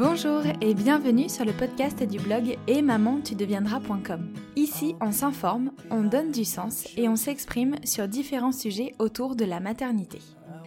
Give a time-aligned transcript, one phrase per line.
[0.00, 4.32] Bonjour et bienvenue sur le podcast du blog et deviendras.com.
[4.56, 9.44] Ici, on s'informe, on donne du sens et on s'exprime sur différents sujets autour de
[9.44, 10.20] la maternité.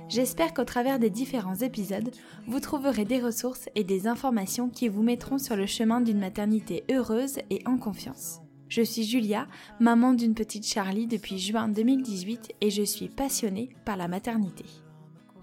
[0.08, 2.12] J'espère qu'au travers des différents épisodes,
[2.46, 6.84] vous trouverez des ressources et des informations qui vous mettront sur le chemin d'une maternité
[6.92, 8.40] heureuse et en confiance.
[8.70, 9.48] Je suis Julia,
[9.80, 14.66] maman d'une petite Charlie depuis juin 2018 et je suis passionnée par la maternité.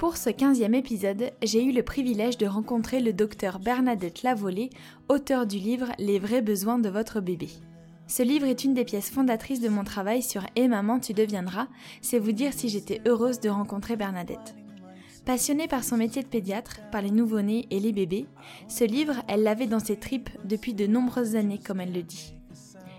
[0.00, 4.70] Pour ce 15e épisode, j'ai eu le privilège de rencontrer le docteur Bernadette Lavolée,
[5.10, 7.50] auteur du livre Les vrais besoins de votre bébé.
[8.06, 11.68] Ce livre est une des pièces fondatrices de mon travail sur Et maman tu deviendras,
[12.00, 14.54] c'est vous dire si j'étais heureuse de rencontrer Bernadette.
[15.26, 18.24] Passionnée par son métier de pédiatre, par les nouveau-nés et les bébés,
[18.68, 22.32] ce livre, elle l'avait dans ses tripes depuis de nombreuses années, comme elle le dit.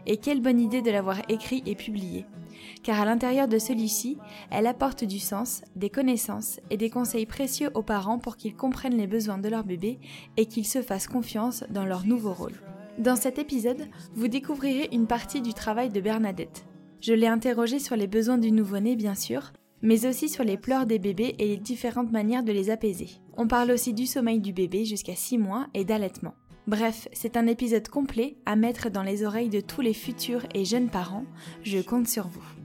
[0.06, 2.28] Et quelle bonne idée de l'avoir écrit et publié
[2.84, 4.18] car à l'intérieur de celui-ci,
[4.50, 8.98] elle apporte du sens, des connaissances et des conseils précieux aux parents pour qu'ils comprennent
[8.98, 10.00] les besoins de leur bébé
[10.38, 12.60] et qu'ils se fassent confiance dans leur nouveau rôle.
[12.98, 16.66] Dans cet épisode, vous découvrirez une partie du travail de Bernadette.
[17.00, 20.86] Je l'ai interrogée sur les besoins du nouveau-né bien sûr, mais aussi sur les pleurs
[20.86, 23.10] des bébés et les différentes manières de les apaiser.
[23.38, 26.36] On parle aussi du sommeil du bébé jusqu'à 6 mois et d'allaitement.
[26.68, 30.64] Bref, c'est un épisode complet à mettre dans les oreilles de tous les futurs et
[30.64, 31.26] jeunes parents.
[31.64, 32.61] Je compte sur vous.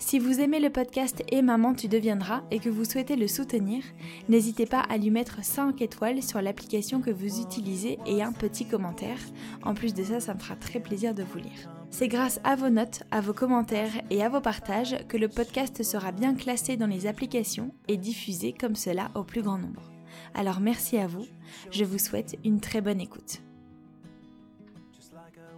[0.00, 3.82] Si vous aimez le podcast Et Maman tu deviendras et que vous souhaitez le soutenir,
[4.28, 8.66] n'hésitez pas à lui mettre 5 étoiles sur l'application que vous utilisez et un petit
[8.66, 9.18] commentaire.
[9.62, 11.68] En plus de ça, ça me fera très plaisir de vous lire.
[11.90, 15.82] C'est grâce à vos notes, à vos commentaires et à vos partages que le podcast
[15.82, 19.90] sera bien classé dans les applications et diffusé comme cela au plus grand nombre.
[20.34, 21.26] Alors merci à vous,
[21.70, 23.42] je vous souhaite une très bonne écoute.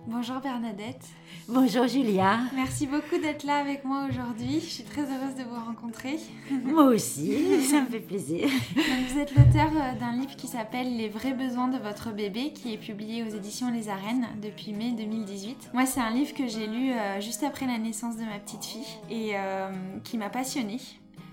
[0.07, 1.05] Bonjour Bernadette.
[1.47, 2.39] Bonjour Julia.
[2.55, 4.61] Merci beaucoup d'être là avec moi aujourd'hui.
[4.61, 6.19] Je suis très heureuse de vous rencontrer.
[6.65, 8.49] Moi aussi, ça me fait plaisir.
[8.75, 12.73] vous êtes l'auteur euh, d'un livre qui s'appelle Les vrais besoins de votre bébé, qui
[12.73, 15.71] est publié aux éditions Les Arènes depuis mai 2018.
[15.75, 18.65] Moi, c'est un livre que j'ai lu euh, juste après la naissance de ma petite
[18.65, 19.71] fille et euh,
[20.03, 20.81] qui m'a passionnée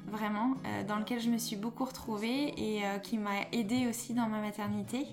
[0.07, 4.13] vraiment, euh, dans lequel je me suis beaucoup retrouvée et euh, qui m'a aidée aussi
[4.13, 5.05] dans ma maternité.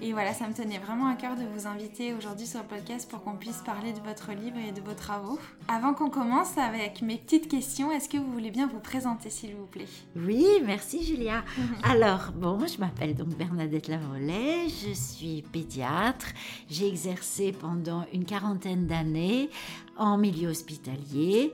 [0.00, 3.08] Et voilà, ça me tenait vraiment à cœur de vous inviter aujourd'hui sur le podcast
[3.10, 5.38] pour qu'on puisse parler de votre livre et de vos travaux.
[5.68, 9.54] Avant qu'on commence avec mes petites questions, est-ce que vous voulez bien vous présenter s'il
[9.54, 9.88] vous plaît?
[10.16, 11.44] Oui, merci Julia.
[11.82, 16.26] Alors, bon, je m'appelle donc Bernadette Lavollet, je suis pédiatre.
[16.68, 19.50] J'ai exercé pendant une quarantaine d'années
[19.98, 21.52] en milieu hospitalier,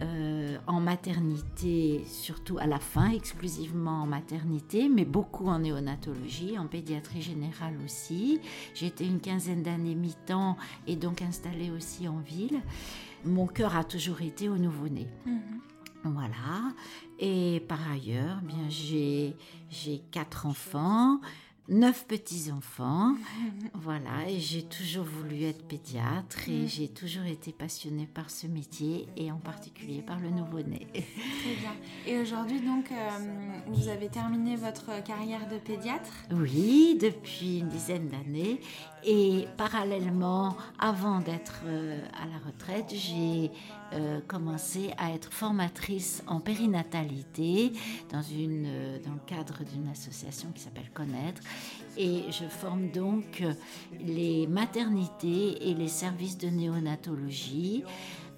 [0.00, 6.66] euh, en maternité, surtout à la fin, exclusivement en maternité, mais beaucoup en néonatologie, en
[6.66, 8.40] pédiatrie générale aussi.
[8.82, 12.60] Été une quinzaine d'années mi-temps et donc installée aussi en ville.
[13.24, 15.06] Mon cœur a toujours été au nouveau-né.
[15.24, 15.60] Mhm.
[16.04, 16.74] Voilà.
[17.18, 19.36] Et par ailleurs, bien j'ai
[20.10, 21.20] quatre enfants
[21.68, 23.14] neuf petits-enfants.
[23.74, 26.68] voilà, et j'ai toujours voulu être pédiatre et mm.
[26.68, 30.86] j'ai toujours été passionnée par ce métier et en particulier par le nouveau-né.
[30.92, 31.74] Très bien.
[32.06, 33.08] Et aujourd'hui, donc, euh,
[33.68, 36.12] vous avez terminé votre carrière de pédiatre?
[36.32, 38.60] Oui, depuis une dizaine d'années.
[39.06, 43.50] Et parallèlement, avant d'être euh, à la retraite, j'ai
[43.92, 47.72] euh, commencé à être formatrice en périnatalité
[48.10, 48.66] dans, une,
[49.04, 51.42] dans le cadre d'une association qui s'appelle Connaître.
[51.98, 53.44] Et je forme donc
[54.00, 57.84] les maternités et les services de néonatologie,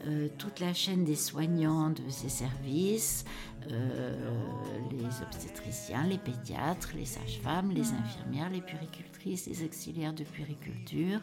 [0.04, 3.24] euh, toute la chaîne des soignants de ces services,
[3.70, 4.14] euh,
[4.90, 8.60] les obstétriciens, les pédiatres, les sages-femmes, les infirmières, les
[9.26, 11.20] puéricultrices, les auxiliaires de puériculture,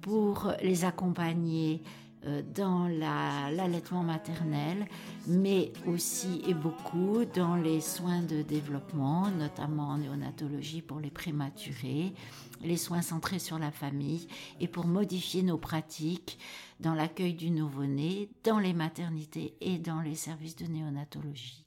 [0.00, 1.82] pour les accompagner
[2.26, 4.86] euh, dans l'allaitement maternel,
[5.26, 12.12] mais aussi et beaucoup dans les soins de développement, notamment en néonatologie pour les prématurés,
[12.62, 14.28] les soins centrés sur la famille
[14.60, 16.38] et pour modifier nos pratiques
[16.80, 21.65] dans l'accueil du nouveau-né, dans les maternités et dans les services de néonatologie.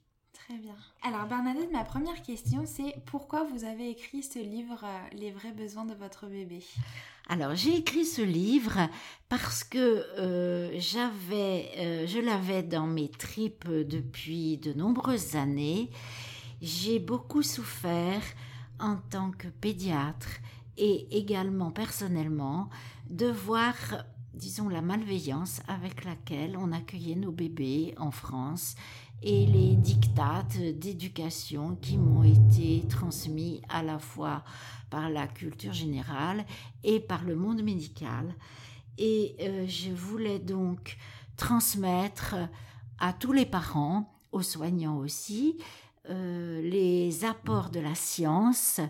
[1.02, 5.52] Alors Bernadette, ma première question, c'est pourquoi vous avez écrit ce livre euh, Les vrais
[5.52, 6.64] besoins de votre bébé?
[7.28, 8.88] Alors j'ai écrit ce livre
[9.28, 9.78] parce que
[10.18, 15.90] euh, euh, je l'avais dans mes tripes depuis de nombreuses années.
[16.60, 18.22] J'ai beaucoup souffert
[18.80, 20.40] en tant que pédiatre
[20.76, 22.68] et également personnellement
[23.08, 23.74] de voir
[24.34, 28.74] disons, la malveillance avec laquelle on accueillait nos bébés en France
[29.22, 34.44] et les dictates d'éducation qui m'ont été transmis à la fois
[34.88, 36.44] par la culture générale
[36.82, 38.34] et par le monde médical.
[38.98, 40.96] Et euh, je voulais donc
[41.36, 42.36] transmettre
[42.98, 45.58] à tous les parents, aux soignants aussi,
[46.08, 48.80] euh, les apports de la science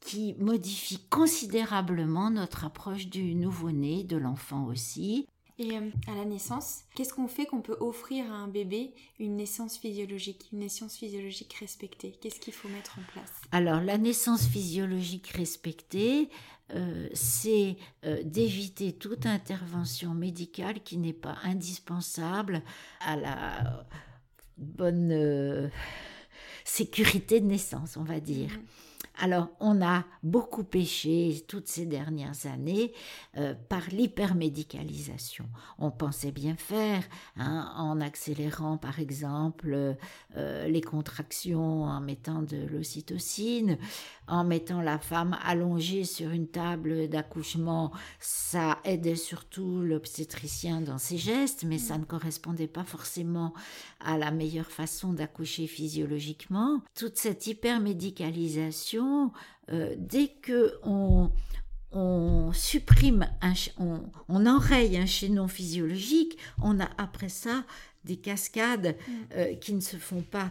[0.00, 5.26] qui modifie considérablement notre approche du nouveau-né, de l'enfant aussi.
[5.58, 9.36] Et euh, à la naissance, qu'est-ce qu'on fait qu'on peut offrir à un bébé une
[9.36, 12.12] naissance physiologique, une naissance physiologique respectée?
[12.20, 13.30] Qu'est-ce qu'il faut mettre en place?
[13.52, 16.28] Alors la naissance physiologique respectée,
[16.74, 22.62] euh, c'est euh, d'éviter toute intervention médicale qui n'est pas indispensable
[23.00, 23.86] à la
[24.56, 25.70] bonne
[26.64, 28.50] sécurité de naissance, on va dire.
[28.50, 28.64] Mhm.
[29.16, 32.92] Alors, on a beaucoup péché toutes ces dernières années
[33.36, 35.46] euh, par l'hypermédicalisation.
[35.78, 37.04] On pensait bien faire
[37.36, 39.96] hein, en accélérant, par exemple,
[40.36, 43.78] euh, les contractions, en mettant de l'ocytocine,
[44.26, 47.92] en mettant la femme allongée sur une table d'accouchement.
[48.18, 53.54] Ça aidait surtout l'obstétricien dans ses gestes, mais ça ne correspondait pas forcément
[54.00, 56.80] à la meilleure façon d'accoucher physiologiquement.
[56.94, 59.03] Toute cette hypermédicalisation
[59.72, 61.30] euh, dès que on,
[62.52, 63.26] supprime,
[63.78, 67.64] on, enraye un chaînon physiologique, on a après ça
[68.04, 69.12] des cascades mm.
[69.36, 70.50] euh, qui ne se font pas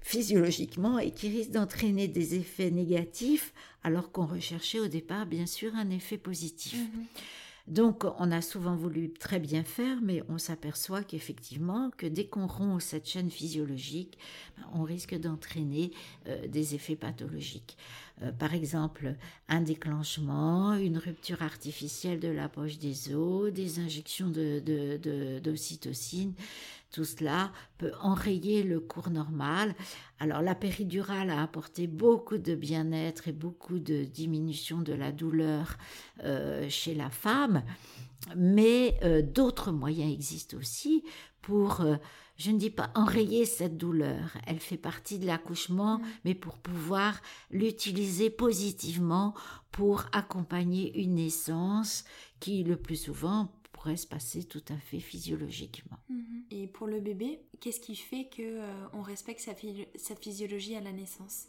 [0.00, 3.52] physiologiquement et qui risquent d'entraîner des effets négatifs
[3.82, 6.78] alors qu'on recherchait au départ bien sûr un effet positif.
[6.78, 7.20] Mm-hmm.
[7.70, 12.48] Donc on a souvent voulu très bien faire, mais on s'aperçoit qu'effectivement, que dès qu'on
[12.48, 14.18] rompt cette chaîne physiologique,
[14.58, 15.92] ben, on risque d'entraîner
[16.26, 17.76] euh, des effets pathologiques.
[18.22, 19.14] Euh, par exemple,
[19.48, 26.32] un déclenchement, une rupture artificielle de la poche des os, des injections d'ocytocine.
[26.32, 26.36] De,
[26.90, 29.74] tout cela peut enrayer le cours normal.
[30.18, 35.76] Alors la péridurale a apporté beaucoup de bien-être et beaucoup de diminution de la douleur
[36.24, 37.62] euh, chez la femme,
[38.36, 41.04] mais euh, d'autres moyens existent aussi
[41.42, 41.96] pour, euh,
[42.36, 46.04] je ne dis pas enrayer cette douleur, elle fait partie de l'accouchement, mmh.
[46.24, 47.20] mais pour pouvoir
[47.50, 49.34] l'utiliser positivement
[49.70, 52.04] pour accompagner une naissance
[52.40, 55.98] qui le plus souvent pourrait se passer tout à fait physiologiquement.
[56.10, 56.44] Mhm.
[56.50, 59.52] Et pour le bébé, qu'est-ce qui fait que euh, on respecte sa,
[59.94, 61.46] sa, physiologie à la naissance?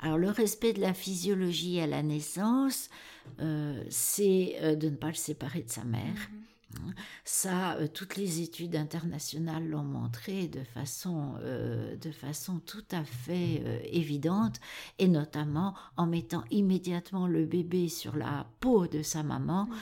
[0.00, 2.90] Alors le respect de la physiologie à la naissance,
[3.40, 6.02] euh, c'est euh, de ne pas le séparer de sa mère.
[6.30, 6.80] Mhm.
[6.80, 6.94] Hein.
[7.24, 14.60] Ça, toutes les études internationales l'ont montré de façon, de façon tout à fait évidente,
[14.98, 19.64] et notamment en mettant immédiatement le bébé sur la peau de sa maman.
[19.64, 19.76] Mhm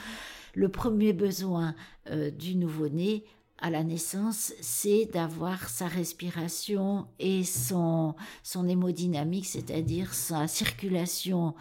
[0.57, 1.75] le premier besoin
[2.09, 3.23] euh, du nouveau-né
[3.59, 11.53] à la naissance, c'est d'avoir sa respiration et son, son hémodynamique, c'est-à-dire sa circulation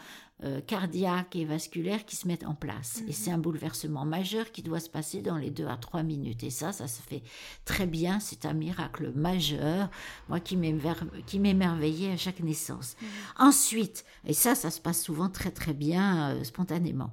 [0.45, 3.01] euh, cardiaque et vasculaire qui se mettent en place.
[3.03, 3.13] Et mhm.
[3.13, 6.43] c'est un bouleversement majeur qui doit se passer dans les deux à trois minutes.
[6.43, 7.23] Et ça, ça se fait
[7.67, 8.19] très bien.
[8.19, 9.91] C'est un miracle majeur,
[10.31, 12.97] moi qui m'émerveillais à chaque naissance.
[13.01, 13.09] Mhm.
[13.41, 17.11] Ensuite, et ça, ça se passe souvent très très bien, euh, spontanément.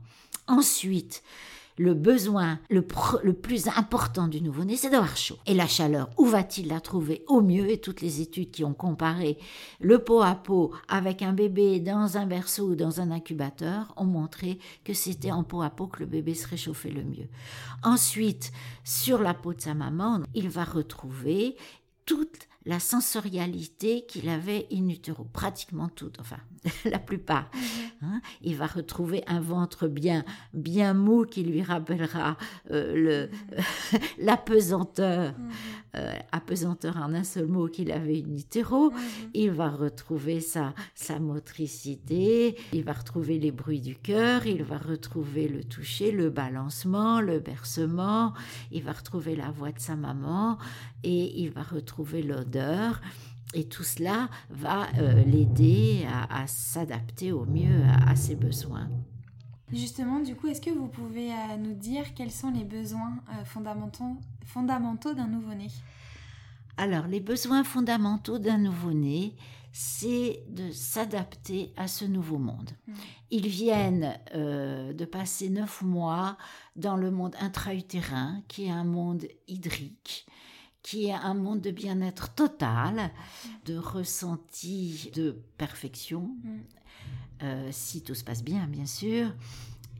[0.47, 1.24] Ensuite,
[1.78, 5.38] le besoin le, plus important du nouveau-né, c'est d'avoir chaud.
[5.46, 7.70] Et la chaleur, où va-t-il la trouver au mieux?
[7.70, 9.38] Et toutes les études qui ont comparé
[9.80, 14.06] le pot à pot avec un bébé dans un berceau ou dans un incubateur ont
[14.06, 17.28] montré que c'était en pot à pot que le bébé se réchauffait le mieux.
[17.84, 18.52] Ensuite,
[18.84, 21.56] sur la peau de sa maman, il va retrouver
[22.06, 26.38] toute la sensorialité qu'il avait in utero, pratiquement toute, enfin
[26.85, 27.49] la plupart.
[27.54, 27.61] Mhm.
[28.04, 28.21] Hein.
[28.42, 30.23] il va retrouver un ventre bien,
[30.54, 32.38] bien mou qui lui rappellera
[32.71, 33.99] euh, le, mhm.
[34.26, 35.52] l'apesanteur, mhm.
[35.95, 38.92] Euh, apesanteur en un seul mot qu'il avait in utero.
[39.33, 44.78] Il va retrouver sa, sa motricité, il va retrouver les bruits du cœur, il va
[44.78, 48.33] retrouver le toucher, le balancement, le bercement,
[48.71, 50.57] il va retrouver la voix de sa maman
[51.04, 53.00] et il va retrouver l'odeur.
[53.54, 58.90] Et tout cela va euh, l'aider à, s'adapter au mieux à, ses besoins.
[59.73, 63.45] Justement, du coup, est-ce que vous pouvez euh, nous dire quels sont les besoins euh,
[63.45, 65.68] fondamentaux, fondamentaux d'un nouveau-né?
[66.77, 69.35] Alors, les besoins fondamentaux d'un nouveau-né,
[69.71, 72.71] c'est de s'adapter à ce nouveau monde.
[72.87, 72.94] Mmh.
[73.31, 76.37] Ils viennent de passer neuf mois
[76.75, 80.27] dans le monde intra-utérin, qui est un monde hydrique,
[80.83, 83.09] qui est un monde de bien-être total,
[83.65, 86.59] de ressenti de perfection, mm.
[87.42, 89.31] Euh, si tout se passe bien, bien sûr,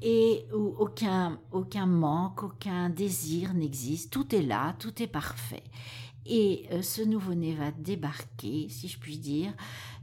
[0.01, 4.11] et où aucun, aucun manque, aucun désir n'existe.
[4.11, 5.63] Tout est là, tout est parfait.
[6.25, 9.53] Et euh, ce nouveau-né va débarquer, si je puis dire,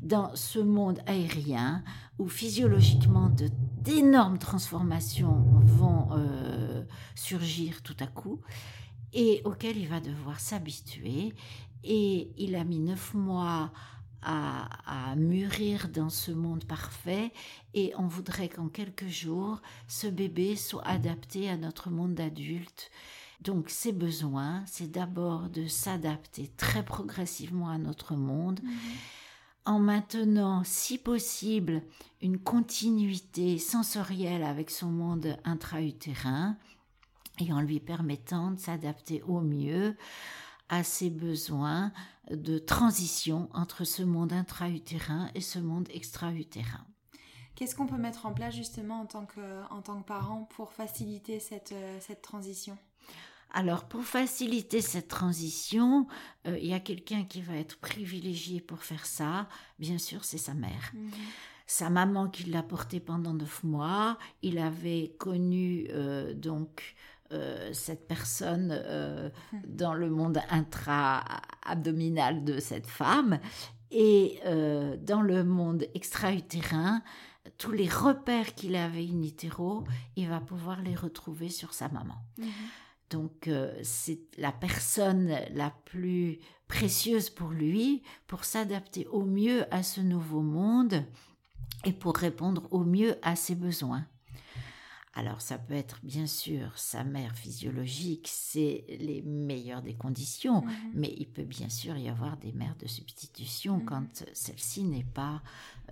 [0.03, 1.83] dans ce monde aérien
[2.19, 3.31] où physiologiquement
[3.79, 6.85] d'énormes transformations vont euh,
[7.15, 8.41] surgir tout à coup
[9.13, 11.35] et auquel il va devoir s'habituer.
[11.83, 13.73] Et il a mis neuf mois
[14.23, 17.33] à, mûrir dans ce monde parfait
[17.75, 22.91] et on voudrait qu'en quelques jours, ce bébé soit adapté à notre monde d'adulte.
[23.41, 28.61] Donc ses besoins, c'est d'abord de s'adapter très progressivement à notre monde.
[28.63, 28.71] Mhm.
[29.67, 31.83] en maintenant, si possible,
[32.23, 36.57] une continuité sensorielle avec son monde intra-utérin
[37.39, 39.97] et en lui permettant de s'adapter au mieux
[40.69, 41.93] à ses besoins
[42.31, 46.87] de transition entre ce monde intra-utérin et ce monde extra-utérin.
[47.55, 50.73] Qu'est-ce qu'on peut mettre en place justement en tant que, en tant que parent pour
[50.73, 52.79] faciliter cette, euh, cette transition?
[53.53, 56.07] Alors, pour faciliter cette transition,
[56.47, 59.49] euh, il y a quelqu'un qui va être privilégié pour faire ça.
[59.79, 60.93] Bien sûr, c'est sa mère.
[60.95, 61.11] Mhm.
[61.67, 64.19] Sa maman qui l'a porté pendant neuf mois.
[64.43, 66.95] Il avait connu euh, donc
[67.33, 69.31] euh, cette personne euh,
[69.69, 70.41] dans le monde
[71.63, 73.39] intra-abdominal de cette femme
[73.91, 77.03] et euh, dans le monde extra-utérin,
[77.59, 79.85] tous les repères qu'il avait in utero,
[80.17, 82.17] il va pouvoir les retrouver sur sa maman.
[82.39, 82.47] Mhm.
[83.11, 83.51] Donc
[83.83, 86.39] c'est la personne la plus
[86.69, 91.05] précieuse pour lui pour s'adapter au mieux à ce nouveau monde
[91.85, 94.07] et pour répondre au mieux à ses besoins.
[95.21, 101.15] Alors ça peut être bien sûr sa mère physiologique, c'est les meilleures des conditions, mais
[101.19, 103.85] il peut bien sûr y avoir des mères de substitution mhm.
[103.85, 105.43] quand celle-ci n'est pas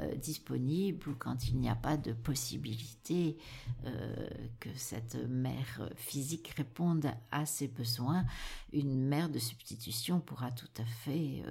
[0.00, 3.36] euh, disponible ou quand il n'y a pas de possibilité
[3.84, 4.30] euh,
[4.60, 8.24] que cette mère physique réponde à ses besoins.
[8.72, 11.42] Une mère de substitution pourra tout à fait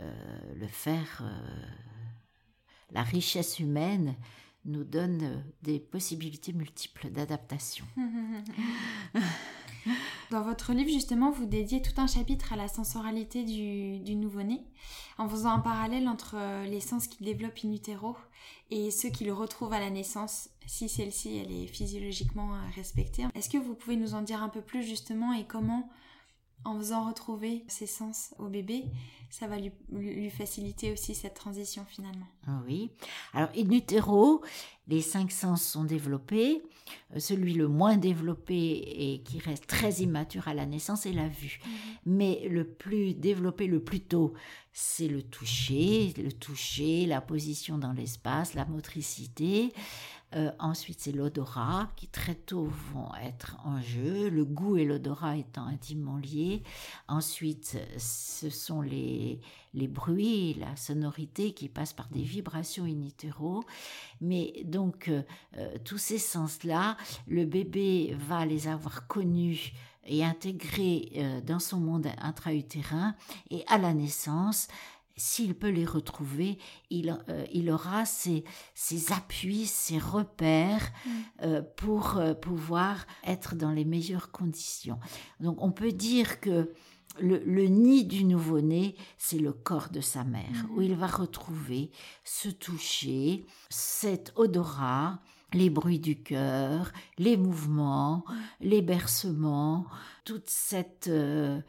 [0.00, 0.10] euh,
[0.56, 1.22] le faire.
[2.90, 4.16] la richesse humaine
[4.68, 7.84] nous donne euh, des possibilités multiples d'adaptation.
[10.30, 14.60] Dans votre livre, justement, vous dédiez tout un chapitre à la sensorialité du, nouveau-né,
[15.16, 18.16] en faisant un parallèle entre euh, les sens qu'il développe in utero
[18.70, 23.24] et ceux qu'il retrouve à la naissance, si celle-ci elle est physiologiquement euh, respectée.
[23.34, 25.88] Est-ce que vous pouvez nous en dire un peu plus justement et comment
[26.64, 28.84] en faisant retrouver ses sens au bébé,
[29.30, 32.26] ça va lui, faciliter aussi cette transition finalement.
[32.46, 32.90] Ah oui.
[33.34, 34.42] Alors, in utero,
[34.86, 36.62] les cinq sens sont développés.
[37.14, 41.28] Euh, celui le moins développé et qui reste très immature à la naissance est la
[41.28, 41.60] vue.
[41.64, 41.72] Mhm.
[42.06, 44.32] Mais le plus développé le plus tôt,
[44.72, 49.72] c'est le toucher, le toucher, la position dans l'espace, la motricité.
[50.34, 55.36] Euh, ensuite, c'est l'odorat qui très tôt vont être en jeu, le goût et l'odorat
[55.38, 56.62] étant intimement liés.
[57.08, 59.40] Ensuite, ce sont les,
[59.72, 63.64] les bruits, la sonorité qui passent par des vibrations in utero.
[64.20, 65.22] Mais donc, euh,
[65.56, 69.72] euh, tous ces sens-là, le bébé va les avoir connus
[70.10, 73.14] et intégrés dans son monde intra-utérin
[73.50, 74.68] et à la naissance,
[75.18, 76.58] s'il peut les retrouver,
[76.90, 78.44] il, euh, il aura ses,
[78.74, 81.10] ses, appuis, ses repères mm.
[81.42, 84.98] euh, pour euh, pouvoir être dans les meilleures conditions.
[85.40, 86.72] Donc on peut dire que
[87.20, 90.76] le, nid du nouveau-né, c'est le corps de sa mère, mm.
[90.76, 91.90] où il va retrouver
[92.24, 95.20] ce toucher, cet odorat,
[95.52, 98.24] les bruits du cœur, les mouvements,
[98.60, 99.86] les bercements,
[100.24, 101.60] toute cette euh,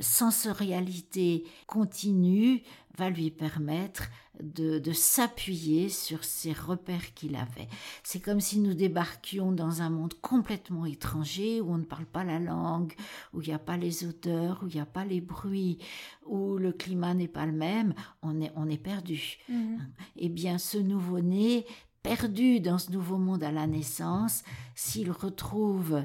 [0.00, 2.62] sensorialité continue
[2.96, 4.04] va lui permettre
[4.42, 7.68] de, s'appuyer sur ces repères qu'il avait.
[8.02, 12.24] C'est comme si nous débarquions dans un monde complètement étranger, où on ne parle pas
[12.24, 12.94] la langue,
[13.32, 15.78] où il n'y a pas les odeurs, où il n'y a pas les bruits,
[16.26, 19.38] où le climat n'est pas le même, on est, on est perdu.
[19.48, 19.78] Mhm.
[20.16, 21.66] Eh bien, ce nouveau-né,
[22.02, 24.44] perdu dans ce nouveau monde à la naissance,
[24.74, 26.04] s'il retrouve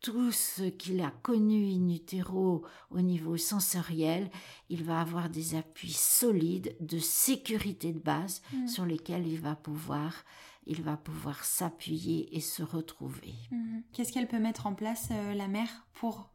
[0.00, 4.30] tout ce qu'il a connu in utero au niveau sensoriel,
[4.68, 8.68] il va avoir des appuis solides de sécurité de base mm.
[8.68, 10.24] sur lesquels il va pouvoir
[10.68, 13.34] il va pouvoir s'appuyer et se retrouver.
[13.50, 13.78] Mm.
[13.92, 16.28] Qu'est-ce qu'elle peut mettre en place euh, la mère pour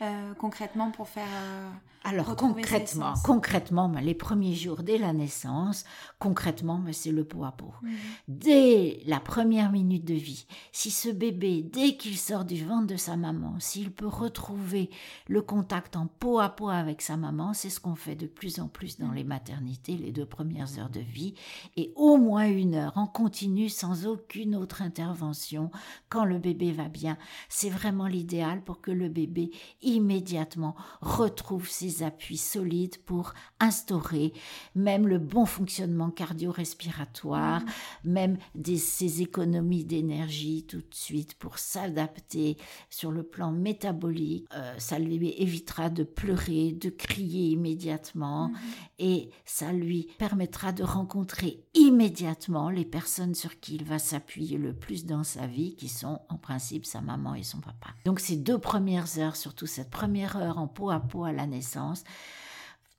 [0.00, 1.70] euh, concrètement pour faire euh,
[2.04, 5.84] alors concrètement, concrètement, les premiers jours dès la naissance,
[6.18, 7.72] concrètement, c'est le pot à pot.
[7.82, 7.92] Mhm.
[8.28, 12.96] Dès la première minute de vie, si ce bébé, dès qu'il sort du ventre de
[12.96, 14.90] sa maman, s'il peut retrouver
[15.28, 18.58] le contact en peau à peau avec sa maman, c'est ce qu'on fait de plus
[18.58, 19.14] en plus dans mhm.
[19.14, 21.34] les maternités, les deux premières heures de vie,
[21.76, 25.70] et au moins une heure en continu sans aucune autre intervention
[26.08, 27.16] quand le bébé va bien.
[27.48, 34.32] C'est vraiment l'idéal pour que le bébé immédiatement retrouve ses des appuis solides pour instaurer
[34.74, 37.62] même le bon fonctionnement cardio-respiratoire,
[38.04, 42.56] même des, ces économies d'énergie tout de suite pour s'adapter
[42.90, 44.46] sur le plan métabolique.
[44.54, 48.56] Euh, ça lui évitera de pleurer, de crier immédiatement mhm.
[48.98, 54.74] et ça lui permettra de rencontrer immédiatement les personnes sur qui il va s'appuyer le
[54.74, 57.88] plus dans sa vie, qui sont en principe sa maman et son papa.
[58.04, 61.46] Donc ces deux premières heures, surtout cette première heure en peau à peau à la
[61.46, 61.81] naissance,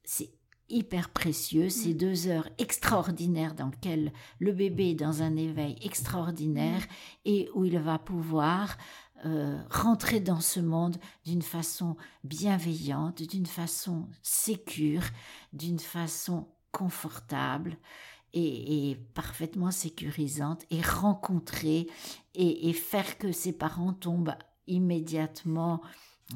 [0.04, 0.30] c'est
[0.70, 1.98] hyper précieux, ces mm.
[1.98, 6.86] deux heures extraordinaires dans lesquelles le bébé est dans un éveil extraordinaire mm.
[7.26, 8.78] et où il va pouvoir
[9.26, 15.04] euh, rentrer dans ce monde d'une façon bienveillante, d'une façon sécure,
[15.54, 17.78] d'une façon confortable
[18.34, 21.88] et, parfaitement sécurisante et rencontrer
[22.34, 24.36] et, faire que ses parents tombent
[24.68, 25.82] immédiatement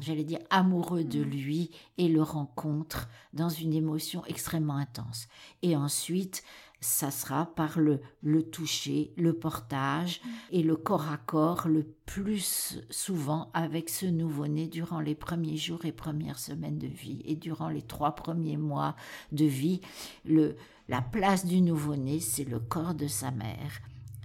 [0.00, 1.30] j'allais dire, amoureux de mm.
[1.30, 5.28] lui et le rencontrent dans une émotion extrêmement intense.
[5.62, 6.42] Et ensuite,
[6.80, 10.28] ça sera par le, le toucher, le portage mm.
[10.52, 15.84] et le corps à corps le plus souvent avec ce nouveau-né durant les premiers jours
[15.84, 18.94] et premières semaines de vie et durant les trois premiers mois
[19.32, 19.80] de vie.
[20.24, 20.56] Le,
[20.88, 23.80] la place du nouveau-né, c'est le corps de sa mère.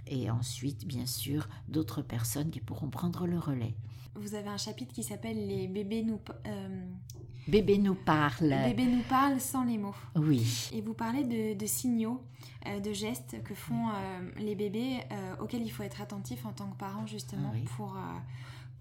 [0.06, 3.74] Et ensuite, bien sûr, d'autres personnes qui pourront prendre le relais.
[4.16, 6.20] Vous avez un chapitre qui s'appelle Les bébés nous...
[6.46, 6.84] Euh,
[7.46, 8.54] Bébé nous parle.
[8.68, 9.94] Bébé nous parle sans les mots.
[10.16, 10.70] Oui.
[10.72, 12.22] Et vous parlez de, signaux,
[12.66, 15.00] euh, de gestes que font euh, les bébés
[15.40, 17.98] auxquels il faut être attentif en tant que parent justement pour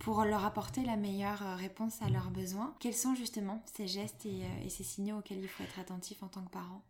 [0.03, 2.75] pour leur apporter la meilleure euh, réponse à leurs besoins.
[2.79, 6.27] Quels sont justement ces gestes et, euh, ces signaux auxquels il faut être attentif en
[6.27, 6.83] tant que parent?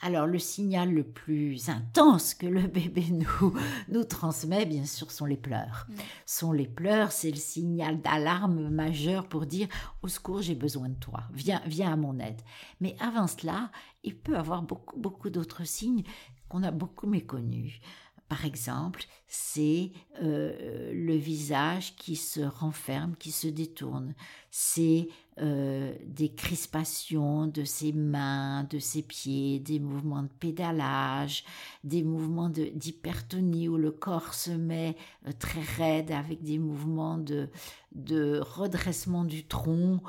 [0.00, 3.54] Alors le signal le plus intense que le bébé nous,
[3.88, 5.86] nous transmet, bien sûr, sont les pleurs.
[6.26, 9.68] Sont les pleurs, c'est le signal d'alarme majeur pour dire
[10.02, 12.42] au secours, j'ai besoin de toi, viens, viens à mon aide.
[12.80, 13.70] Mais avant cela,
[14.02, 16.02] il peut avoir beaucoup, beaucoup d'autres signes
[16.48, 17.80] qu'on a beaucoup méconnus.
[18.28, 19.92] Par exemple, c'est
[20.22, 24.14] euh, le visage qui se renferme, qui se détourne.
[24.50, 31.44] C'est euh, des crispations de ses mains, de ses pieds, des mouvements de pédalage,
[31.84, 37.48] des mouvements d'hypertonie où le corps se met euh, très raide avec des mouvements de,
[37.94, 40.00] de redressement du tronc.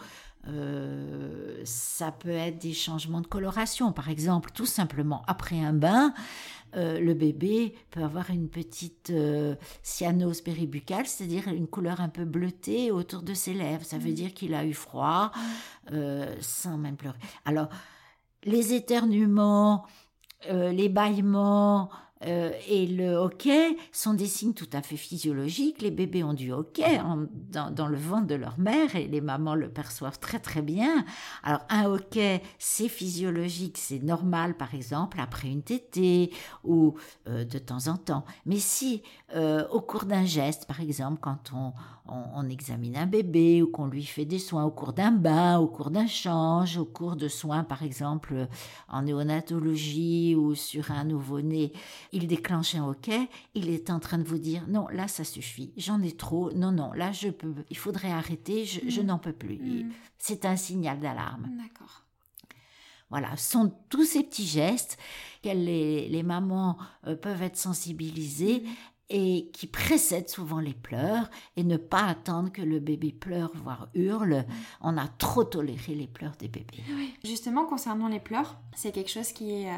[1.63, 6.13] Ça peut être des changements de coloration, par exemple, tout simplement après un bain,
[6.75, 12.25] euh, le bébé peut avoir une petite euh, cyanose péribuccale, c'est-à-dire une couleur un peu
[12.25, 13.85] bleutée autour de ses lèvres.
[13.85, 14.15] Ça veut mm.
[14.15, 15.31] dire qu'il a eu froid
[15.91, 17.17] euh, sans même pleurer.
[17.45, 17.69] Alors,
[18.43, 19.85] les éternuements,
[20.49, 21.89] les bâillements,
[22.25, 25.81] euh, et le hockey sont des signes tout à fait physiologiques.
[25.81, 26.99] Les bébés ont du hockey
[27.51, 31.05] dans, le ventre de leur mère et les mamans le perçoivent très très bien.
[31.43, 36.31] Alors un hockey, c'est physiologique, c'est normal par exemple après une tétée
[36.63, 36.95] ou
[37.27, 38.25] euh, de temps en temps.
[38.45, 39.03] Mais si
[39.35, 41.73] euh, au cours d'un geste, par exemple quand on,
[42.09, 45.67] on, examine un bébé ou qu'on lui fait des soins au cours d'un bain, au
[45.67, 48.47] cours d'un change, au cours de soins par exemple
[48.87, 51.73] en néonatologie ou sur un nouveau-né,
[52.11, 55.73] il déclenche un hoquet, il est en train de vous dire non, là ça suffit,
[55.77, 59.05] j'en ai trop, non, non, là je peux, il faudrait arrêter, je, mm.
[59.05, 59.57] n'en peux plus.
[59.57, 59.91] Mm.
[60.17, 61.49] C'est un signal d'alarme.
[61.57, 62.03] D'accord.
[63.09, 64.97] Voilà, ce sont tous ces petits gestes
[65.41, 68.67] que les, mamans euh, peuvent être sensibilisées mm
[69.09, 73.87] et qui précède souvent les pleurs et ne pas attendre que le bébé pleure, voire
[73.93, 74.45] hurle.
[74.81, 76.83] On a trop toléré les pleurs des bébés.
[77.23, 79.77] Justement, concernant les pleurs, c'est quelque chose qui est, euh,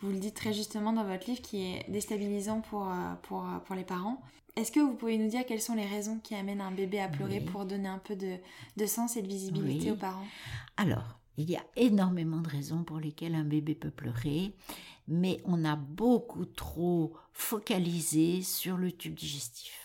[0.00, 3.58] vous le dites très justement dans votre livre, qui est déstabilisant pour, euh, pour, euh,
[3.66, 4.22] pour les parents.
[4.56, 7.08] Est-ce que vous pouvez nous dire quelles sont les raisons qui amènent un bébé à
[7.08, 8.36] pleurer pour donner un peu de,
[8.76, 10.26] de sens et de visibilité aux parents?
[10.76, 14.52] Alors, il y a énormément de raisons pour lesquelles un bébé peut pleurer
[15.10, 19.79] mais on a beaucoup trop focalisé sur le tube digestif.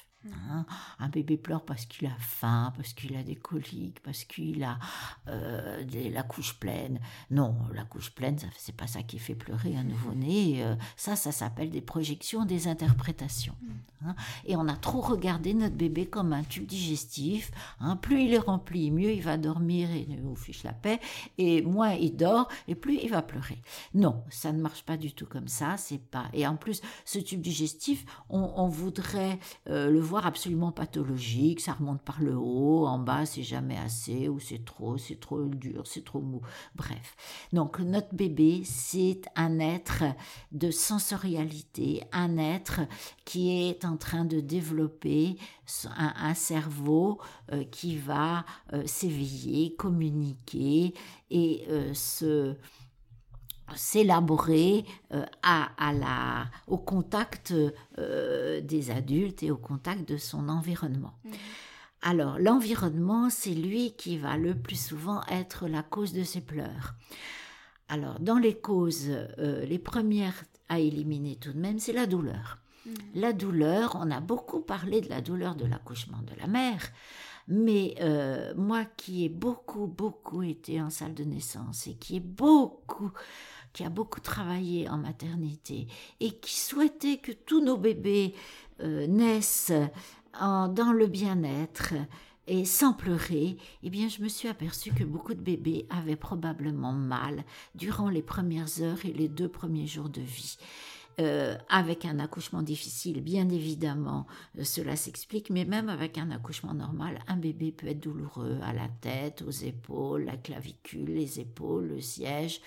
[0.50, 0.66] Hein.
[1.00, 4.80] un bébé pleure parce qu'il a faim, parce qu'il a des coliques, parce qu'il a
[5.28, 7.00] euh, la couche pleine.
[7.32, 10.64] Non, la couche pleine, c'est pas ça qui fait pleurer un nouveau-né.
[10.64, 13.56] Euh, ça, ça s'appelle des projections, des interprétations.
[13.62, 13.68] Mm.
[14.06, 14.16] Hein.
[14.46, 17.52] Et on a trop regardé notre bébé comme un tube digestif.
[17.80, 17.96] Hein.
[17.96, 21.00] Plus il est rempli, mieux il va dormir et nous fiche la paix.
[21.38, 23.62] Et moins il dort, et plus il va pleurer.
[23.94, 25.78] Non, ça ne marche pas du tout comme ça.
[25.78, 26.26] C'est pas.
[26.34, 32.02] Et en plus, ce tube digestif, on, voudrait euh, le voir absolument pathologique, ça remonte
[32.02, 36.06] par le haut, en bas c'est jamais assez, ou c'est trop, c'est trop dur, c'est
[36.06, 36.42] trop mou,
[36.76, 37.16] bref.
[37.54, 40.04] Donc notre bébé, c'est un être
[40.52, 42.82] de sensorialité, un être
[43.26, 45.38] qui est en train de développer
[45.98, 47.20] un, cerveau
[47.52, 50.94] euh, qui va euh, s'éveiller, communiquer
[51.32, 52.56] et euh, se
[53.76, 54.86] s'élaborer
[55.42, 57.54] à, la, au contact
[57.98, 61.14] des adultes et au contact de son environnement.
[61.24, 61.32] Mmh.
[62.02, 66.94] Alors l'environnement, c'est lui qui va le plus souvent être la cause de ses pleurs.
[67.90, 72.60] Alors dans les causes, les premières à éliminer tout de même, c'est la douleur.
[72.86, 72.94] Mm.
[73.16, 76.82] La douleur, on a beaucoup parlé de la douleur de l'accouchement de la mère,
[77.48, 82.20] mais euh, moi qui ai beaucoup, beaucoup été en salle de naissance et qui ai
[82.20, 83.12] beaucoup,
[83.76, 85.88] qui a beaucoup travaillé en maternité
[86.22, 88.34] et qui souhaitait que tous nos bébés
[88.80, 89.74] euh, naissent
[90.40, 91.94] dans le bien-être
[92.48, 96.94] et sans pleurer, eh bien, je me suis aperçue que beaucoup de bébés avaient probablement
[96.94, 100.58] mal durant les premières heures et les deux premiers jours de vie.
[101.22, 104.28] Euh, avec un accouchement difficile, bien évidemment,
[104.60, 108.74] euh, cela s'explique, mais même avec un accouchement normal, un bébé peut être douloureux à
[108.74, 112.60] la tête, aux épaules, la clavicule, les épaules, le siège.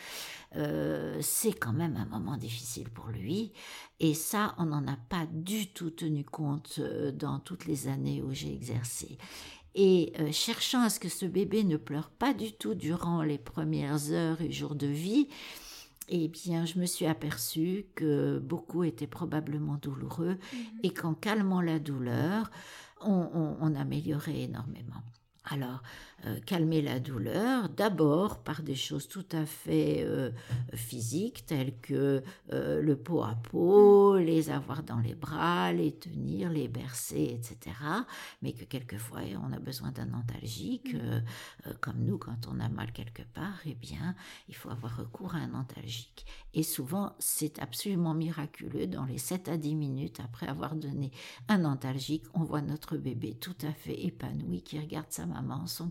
[0.57, 3.53] Euh, c'est quand même un moment difficile pour lui.
[4.01, 6.81] Et ça, on n'en a pas du tout tenu compte
[7.15, 9.19] dans toutes les années où j'ai exercé.
[9.75, 14.11] Et cherchant à ce que ce bébé ne pleure pas du tout durant les premières
[14.11, 15.29] heures et jours de vie,
[16.09, 20.59] eh bien, je me suis aperçue que beaucoup étaient probablement douloureux mhm.
[20.83, 22.51] et qu'en calmant la douleur,
[23.01, 25.03] on améliorait énormément.
[25.51, 25.83] Alors,
[26.47, 30.31] calmer la douleur, d'abord par des choses tout à fait euh,
[30.75, 36.51] physiques, telles que euh, le pot à pot, les avoir dans les bras, les tenir,
[36.51, 37.77] les bercer, etc.
[38.43, 41.75] Mais que quelquefois, on a besoin d'un antalgique, mm.
[41.81, 44.15] comme nous, quand on a mal quelque part, eh bien,
[44.49, 46.27] il faut avoir recours à un antalgique.
[46.55, 48.87] Et souvent, c'est absolument miraculeux.
[48.87, 51.11] Dans les 7 à 10 minutes après avoir donné
[51.49, 55.89] un antalgique, on voit notre bébé tout à fait épanoui qui regarde sa main son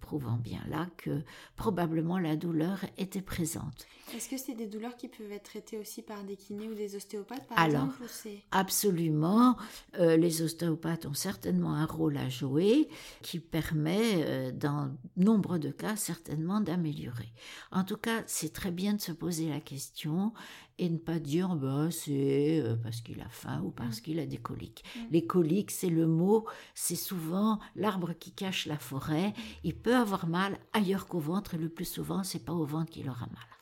[0.00, 1.22] prouvant bien là que
[1.56, 3.86] probablement la douleur était présente.
[4.14, 6.96] Est-ce que c'est des douleurs qui peuvent être traitées aussi par des kinés ou des
[6.96, 8.10] ostéopathes par Alors, exemple
[8.50, 9.56] Absolument.
[9.98, 12.88] Euh, les ostéopathes ont certainement un rôle à jouer
[13.22, 17.32] qui permet, euh, dans nombre de cas, certainement d'améliorer.
[17.70, 20.32] En tout cas, c'est très bien de se poser la question
[20.78, 24.02] et ne pas dire bah, c'est euh, parce qu'il a faim ou parce mm.
[24.02, 24.84] qu'il a des coliques.
[24.96, 25.00] Mm.
[25.10, 29.34] Les coliques, c'est le mot, c'est souvent l'arbre qui cache la forêt.
[29.64, 32.90] Il peut avoir mal ailleurs qu'au ventre et le plus souvent, c'est pas au ventre
[32.90, 33.57] qu'il aura mal.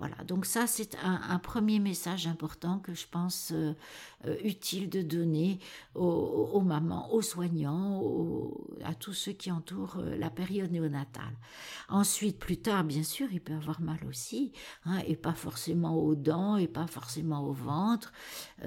[0.00, 3.74] Voilà, donc ça c'est un, premier message important que je pense euh,
[4.24, 5.58] euh, utile de donner
[5.94, 8.02] aux, mamans, aux soignants,
[8.82, 11.36] à tous ceux qui entourent euh, la période néonatale.
[11.90, 14.52] Ensuite, plus tard, bien sûr, il peut avoir mal aussi,
[14.86, 18.10] hein, et pas forcément aux dents, et pas forcément au ventre.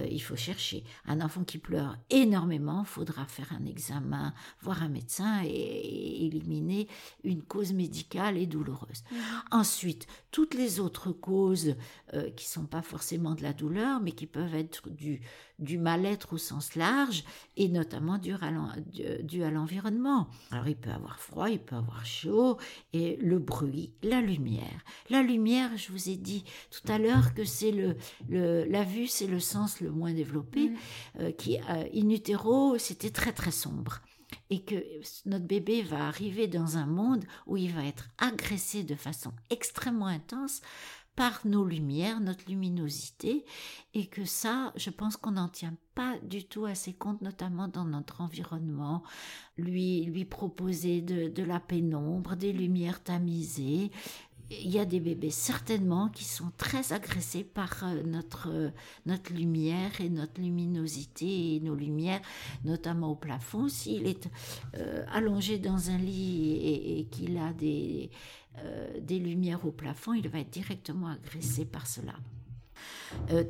[0.08, 0.84] il faut chercher.
[1.08, 6.88] Un enfant qui pleure énormément, faudra faire un examen, voir un médecin et, éliminer
[7.24, 9.04] une cause médicale et douloureuse.
[9.12, 9.16] Mmh.
[9.52, 11.76] Ensuite, toutes les autres causes
[12.14, 15.22] euh, qui sont pas forcément de la douleur, mais qui peuvent être du,
[15.58, 17.24] du mal-être au sens large,
[17.56, 20.28] et notamment dû à l'environnement.
[20.52, 22.58] Alors il peut avoir froid, il peut avoir chaud,
[22.92, 24.84] et le bruit, la lumière.
[25.10, 27.96] La lumière, je vous ai dit tout à l'heure que c'est le,
[28.28, 30.76] le, la vue, c'est le sens le moins développé, mmh.
[31.22, 34.02] euh, qui euh, in utero, c'était très très sombre
[34.50, 34.84] et que
[35.26, 40.08] notre bébé va arriver dans un monde où il va être agressé de façon extrêmement
[40.08, 40.62] intense
[41.16, 43.46] par nos lumières, notre luminosité,
[43.94, 47.86] et que ça, je pense qu'on n'en tient pas du tout assez compte, notamment dans
[47.86, 49.04] notre environnement,
[49.58, 53.92] lui, lui proposer de, de la pénombre, des lumières tamisées,
[54.50, 58.70] il y a des bébés certainement qui sont très agressés par euh, notre, euh,
[59.06, 62.22] notre lumière et notre luminosité et nos lumières,
[62.64, 63.68] notamment au plafond.
[63.68, 64.30] S'il est
[64.78, 68.10] euh, allongé dans un lit et, qu'il a des,
[69.02, 72.14] des lumières au plafond, il va être directement agressé par cela.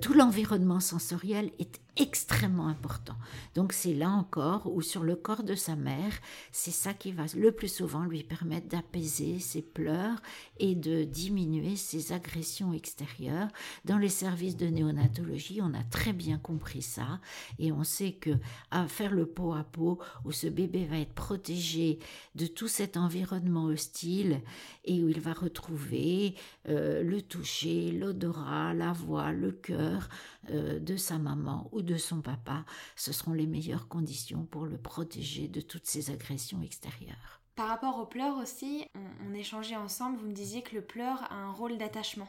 [0.01, 3.15] tout l'environnement sensoriel est extrêmement important.
[3.56, 6.13] Donc c'est là encore où sur le corps de sa mère,
[6.51, 10.21] c'est ça qui va le plus souvent lui permettre d'apaiser ses pleurs
[10.58, 13.49] et de diminuer ses agressions extérieures.
[13.86, 17.19] Dans les services de néonatologie, on a très bien compris ça
[17.60, 18.32] et on sait que
[18.71, 21.99] à faire le pot à pot où ce bébé va être protégé
[22.36, 24.41] de tout cet environnement hostile
[24.86, 26.36] et où il va retrouver
[26.69, 30.10] euh, le toucher, l'odorat, la voix, le cœur
[30.49, 34.77] euh, de sa maman ou de son papa, ce seront les meilleures conditions pour le
[34.77, 37.41] protéger de toutes ces agressions extérieures.
[37.56, 38.86] Par rapport aux pleurs aussi,
[39.27, 42.27] on, échangeait ensemble, vous me disiez que le pleur a un rôle d'attachement.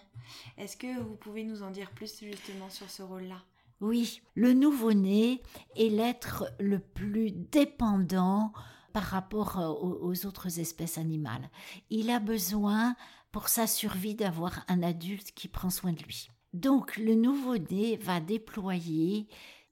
[0.59, 3.43] Est-ce que vous pouvez nous en dire plus justement sur ce rôle-là?
[3.81, 5.43] Oui, le nouveau-né
[5.77, 8.53] est l'être le plus dépendant
[8.93, 11.51] par rapport euh, aux autres espèces animales.
[11.91, 12.95] Il a besoin
[13.33, 16.29] pour sa survie d'avoir un adulte qui prend soin de lui.
[16.55, 19.27] Donc le nouveau-né va déployer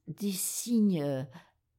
[0.07, 1.23] des signes euh,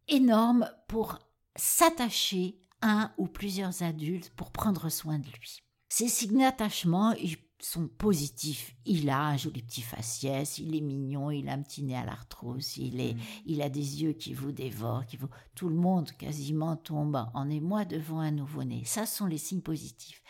[0.09, 1.19] énormes pour
[1.55, 5.61] s'attacher un ou plusieurs adultes pour prendre soin de lui.
[5.91, 7.15] Ces signes d'attachement
[7.61, 8.75] sont positifs.
[8.87, 12.07] Il a un joli petit faciès, il est mignon, il a un petit nez à
[12.07, 13.21] l'arthrose, il, est, mm.
[13.45, 15.29] il a des yeux qui vous dévorent, qui vous...
[15.55, 18.85] tout le monde quasiment tombe en émoi devant un nouveau-né.
[18.87, 20.23] Ça sont les signes positifs.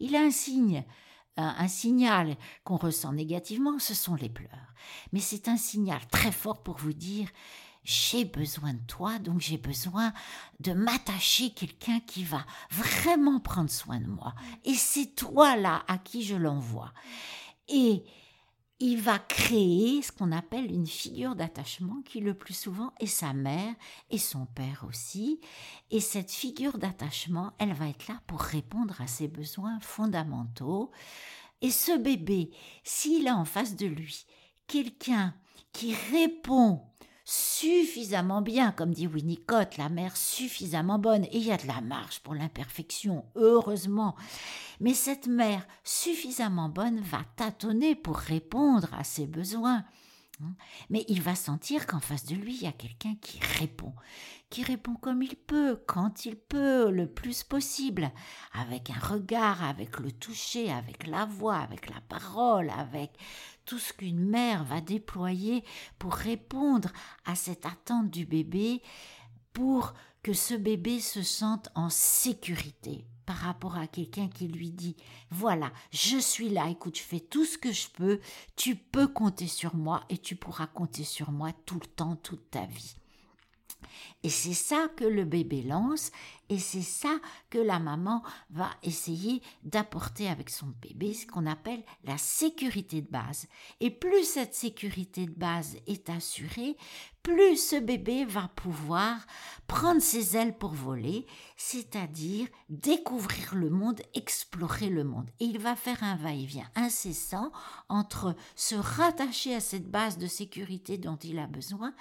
[0.00, 0.84] Il a un signe
[1.38, 4.74] un signal qu'on ressent négativement, ce sont les pleurs.
[5.12, 7.28] Mais c'est un signal très fort pour vous dire
[7.84, 10.12] j'ai besoin de toi, donc j'ai besoin
[10.60, 14.34] de m'attacher quelqu'un qui va vraiment prendre soin de moi.
[14.64, 16.92] Et c'est toi là à qui je l'envoie.
[17.68, 18.04] Et
[18.80, 23.32] il va créer ce qu'on appelle une figure d'attachement qui le plus souvent est sa
[23.32, 23.74] mère
[24.10, 25.40] et son père aussi.
[25.90, 30.92] Et cette figure d'attachement, elle va être là pour répondre à ses besoins fondamentaux.
[31.60, 32.50] Et ce bébé,
[32.84, 34.26] s'il a en face de lui
[34.68, 35.34] quelqu'un
[35.72, 36.82] qui répond
[37.30, 41.82] suffisamment bien, comme dit Winnicott, la mère suffisamment bonne, et il y a de la
[41.82, 44.16] marge pour l'imperfection, heureusement.
[44.80, 49.84] Mais cette mère suffisamment bonne va tâtonner pour répondre à ses besoins.
[50.42, 50.54] Hein.
[50.90, 53.94] Mais il va sentir qu'en face de lui, il y a quelqu'un qui répond,
[54.50, 58.10] qui répond comme il peut, quand il peut, le plus possible,
[58.52, 63.12] avec un regard, avec le toucher, avec la voix, avec la parole, avec
[63.64, 65.64] tout ce qu'une mère va déployer
[65.98, 66.90] pour répondre
[67.24, 68.82] à cette attente du bébé,
[69.52, 69.94] pour
[70.28, 74.94] que ce bébé se sente en sécurité par rapport à quelqu'un qui lui dit
[75.30, 78.20] voilà, je suis là, écoute, je fais tout ce que je peux,
[78.54, 82.50] tu peux compter sur moi et tu pourras compter sur moi tout le temps, toute
[82.50, 82.96] ta vie.
[84.22, 86.10] Et c'est ça que le bébé lance
[86.48, 87.18] et c'est ça
[87.50, 93.08] que la maman va essayer d'apporter avec son bébé, ce qu'on appelle la sécurité de
[93.08, 93.46] base.
[93.80, 96.76] Et plus cette sécurité de base est assurée,
[97.28, 99.18] plus ce bébé va pouvoir
[99.66, 101.26] prendre ses ailes pour voler,
[101.58, 105.28] c'est-à-dire découvrir le monde, explorer le monde.
[105.38, 107.52] Et il va faire un va-et-vient incessant
[107.90, 111.92] entre se rattacher à cette base de sécurité dont il a besoin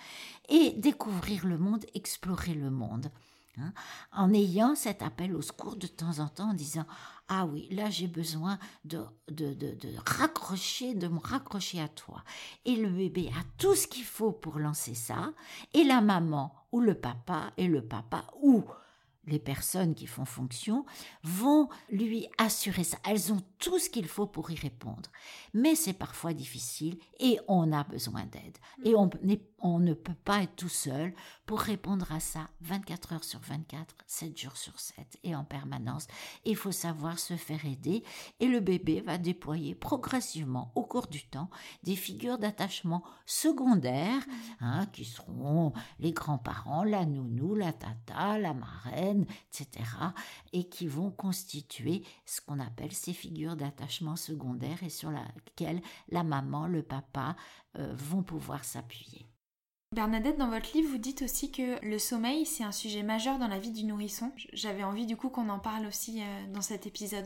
[0.47, 3.11] et découvrir le monde, explorer le monde.
[3.59, 3.73] Hein,
[4.11, 6.85] en ayant cet appel au secours de temps en temps en disant
[7.27, 12.23] ah oui là j'ai besoin de, de, de, de, raccrocher de me raccrocher à toi
[12.65, 15.33] et le bébé a tout ce qu'il faut pour lancer ça
[15.73, 18.63] et la maman ou le papa et le papa ou
[19.27, 20.85] les personnes qui font fonction
[21.21, 22.97] vont lui assurer ça.
[23.05, 25.11] Elles ont tout ce qu'il faut pour y répondre.
[25.53, 28.57] Mais c'est parfois difficile et on a besoin d'aide.
[28.85, 29.09] Et on,
[29.59, 31.13] on, ne peut pas être tout seul
[31.47, 36.05] pour répondre à ça 24 heures sur 24, 7 jours sur 7 et en permanence.
[36.43, 38.03] Il faut savoir se faire aider
[38.41, 41.49] et le bébé va déployer progressivement au cours du temps
[41.83, 44.21] des figures d'attachement secondaires
[44.59, 49.85] hein, qui seront les grands-parents, la nounou, la tata, la marraine, etc.,
[50.51, 56.23] et qui vont constituer ce qu'on appelle ces figures d'attachement secondaire et sur lesquelles la
[56.23, 57.37] maman, le papa
[57.77, 59.26] euh, vont pouvoir s'appuyer.
[59.97, 63.47] Bernadette, dans votre livre, vous dites aussi que le sommeil, c'est un sujet majeur dans
[63.47, 64.31] la vie du nourrisson.
[64.53, 67.25] J'avais envie du coup qu'on en parle aussi euh, dans cet épisode.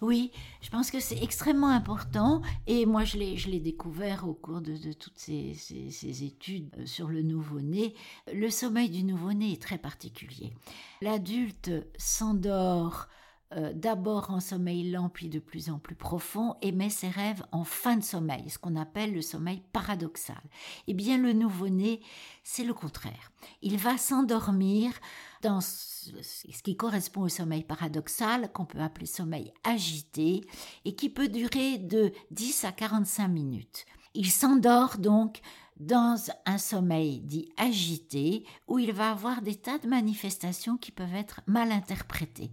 [0.00, 4.94] Oui, je pense que c'est extrêmement important et moi je l'ai découvert au cours de,
[4.94, 7.92] toutes ces, ces, études euh, sur le nouveau-né.
[8.32, 10.54] Le sommeil du nouveau-né est très particulier.
[11.02, 13.08] L'adulte s'endort
[13.56, 17.42] euh, d'abord en sommeil lent puis de plus en plus profond et met ses rêves
[17.50, 20.42] en fin de sommeil, ce qu'on appelle le sommeil paradoxal.
[20.86, 22.00] Eh bien le nouveau-né,
[22.44, 23.32] c'est le contraire.
[23.62, 24.92] Il va s'endormir
[25.40, 30.42] dans ce qui correspond au sommeil paradoxal, qu'on peut appeler sommeil agité,
[30.84, 33.86] et qui peut durer de 10 à 45 minutes.
[34.14, 35.40] Il s'endort donc
[35.78, 41.14] dans un sommeil dit agité, où il va avoir des tas de manifestations qui peuvent
[41.14, 42.50] être mal interprétées,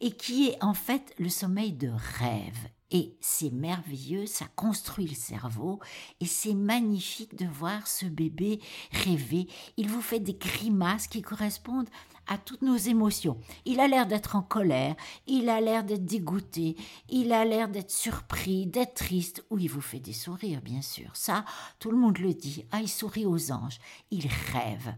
[0.00, 2.68] et qui est en fait le sommeil de rêve.
[2.90, 5.80] Et c'est merveilleux, ça construit le cerveau,
[6.20, 8.60] et c'est magnifique de voir ce bébé
[8.92, 9.48] rêver.
[9.78, 11.88] Il vous fait des grimaces qui correspondent
[12.32, 13.36] à toutes nos émotions.
[13.66, 14.94] Il a l'air d'être en colère,
[15.26, 16.76] il a l'air d'être dégoûté,
[17.10, 21.10] il a l'air d'être surpris, d'être triste, ou il vous fait des sourires, bien sûr.
[21.12, 21.44] Ça,
[21.78, 22.64] tout le monde le dit.
[22.70, 23.78] Ah, il sourit aux anges.
[24.10, 24.94] Il rêve.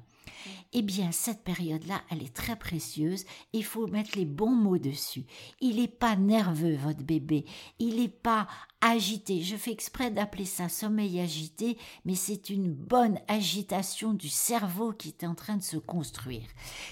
[0.72, 3.24] Eh bien, cette période-là, elle est très précieuse.
[3.52, 5.24] Il faut mettre les bons mots dessus.
[5.60, 7.44] Il n'est pas nerveux, votre bébé.
[7.78, 8.48] Il n'est pas
[8.84, 9.42] agité.
[9.42, 15.08] Je fais exprès d'appeler ça sommeil agité, mais c'est une bonne agitation du cerveau qui
[15.08, 16.46] est en train de se construire.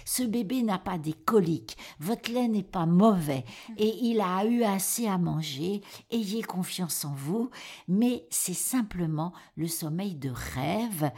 [0.07, 1.77] Ce bébé n'a pas des coliques.
[2.01, 3.45] Votre lait n'est pas mauvais
[3.77, 5.83] et il a eu assez à manger.
[6.11, 7.51] Ayez confiance en vous,
[7.89, 11.11] mais c'est simplement le sommeil de rêve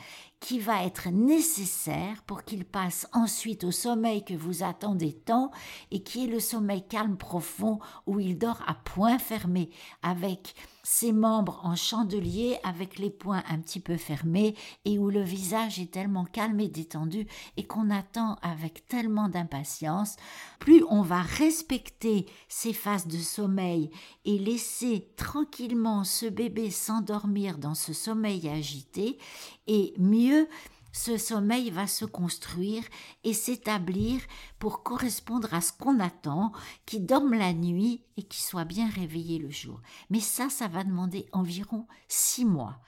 [0.44, 5.50] qui va être nécessaire pour qu'il passe ensuite au sommeil que vous attendez tant
[5.90, 9.70] et qui est le sommeil calme profond où il dort à point fermé
[10.02, 15.22] avec ses membres en chandelier avec les poings un petit peu fermés et où le
[15.22, 20.16] visage est tellement calme et détendu et qu'on attend avec tellement d'impatience,
[20.60, 23.90] plus on va respecter ces phases de sommeil
[24.24, 29.18] et laisser tranquillement ce bébé s'endormir dans ce sommeil agité,
[29.66, 30.48] et mieux
[30.94, 32.84] ce sommeil va se construire
[33.24, 34.20] et s'établir
[34.60, 36.52] pour correspondre à ce qu'on attend,
[36.86, 39.82] qui dorme la nuit et qui soit bien réveillé le jour.
[40.08, 42.78] Mais ça, ça va demander environ six mois.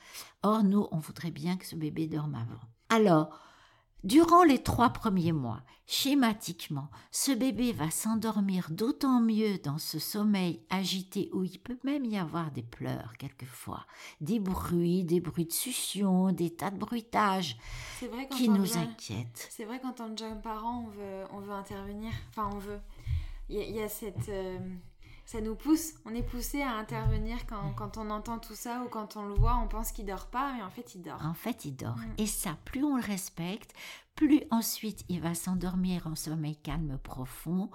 [0.45, 2.61] Or, nous, on voudrait bien que ce bébé dorme avant.
[2.91, 3.37] Alors,
[4.07, 10.61] Durant les trois premiers mois, schématiquement, ce bébé va s'endormir d'autant mieux dans ce sommeil
[10.71, 13.85] agité où il peut même y avoir des pleurs quelquefois,
[14.21, 17.57] des bruits, des bruits de succion, des tas de bruitages
[18.31, 19.49] qui nous inquiètent.
[19.51, 22.13] C'est vrai qu'en tant que jeune parent, on veut, on veut intervenir.
[22.29, 22.79] Enfin, on veut.
[23.49, 24.29] Il y, a cette.
[24.29, 24.57] Euh,
[25.27, 28.89] ça nous pousse, on est poussé à intervenir quand, quand, on entend tout ça ou
[28.89, 31.21] quand on le voit, on pense qu'il dort pas, mais en fait il dort.
[31.25, 31.97] En fait il dort.
[31.97, 32.15] Mm.
[32.19, 33.75] Et ça, plus on le respecte,
[34.15, 37.71] plus ensuite il va s'endormir en sommeil calme profond,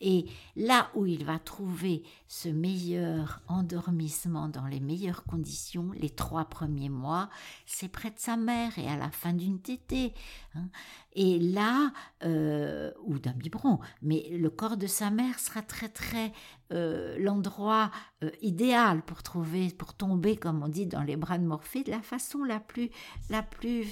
[0.00, 6.44] et là où il va trouver ce meilleur endormissement dans les meilleures conditions, les trois
[6.44, 7.28] premiers mois,
[7.66, 10.14] c'est près de sa mère et à la fin d'une tétée.
[10.54, 10.68] Hein.
[11.14, 11.92] Et là,
[12.24, 16.32] euh, ou d'un biberon, mais le corps de sa mère sera très très
[16.72, 17.90] euh, l'endroit
[18.22, 21.90] euh, idéal pour trouver, pour tomber, comme on dit, dans les bras de Morphée de
[21.90, 22.90] la façon la plus,
[23.30, 23.86] la plus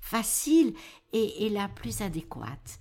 [0.00, 0.74] facile
[1.12, 2.78] et la plus adéquate.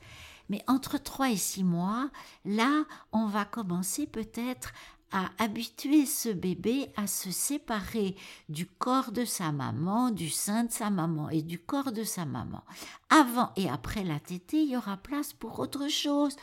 [0.50, 2.10] Mais entre 3 et 6 mois,
[2.46, 4.74] là, on va commencer peut-être
[5.12, 8.16] à habituer ce bébé à se séparer
[8.50, 12.26] du corps de sa maman, du sein de sa maman et du corps de sa
[12.26, 12.64] maman.
[13.10, 16.36] Avant et après la tétée, il y aura place pour autre chose,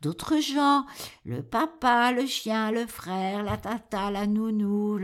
[0.00, 0.86] d'autres gens,
[1.24, 5.00] le papa, le chien, le frère, la tata, la nounou.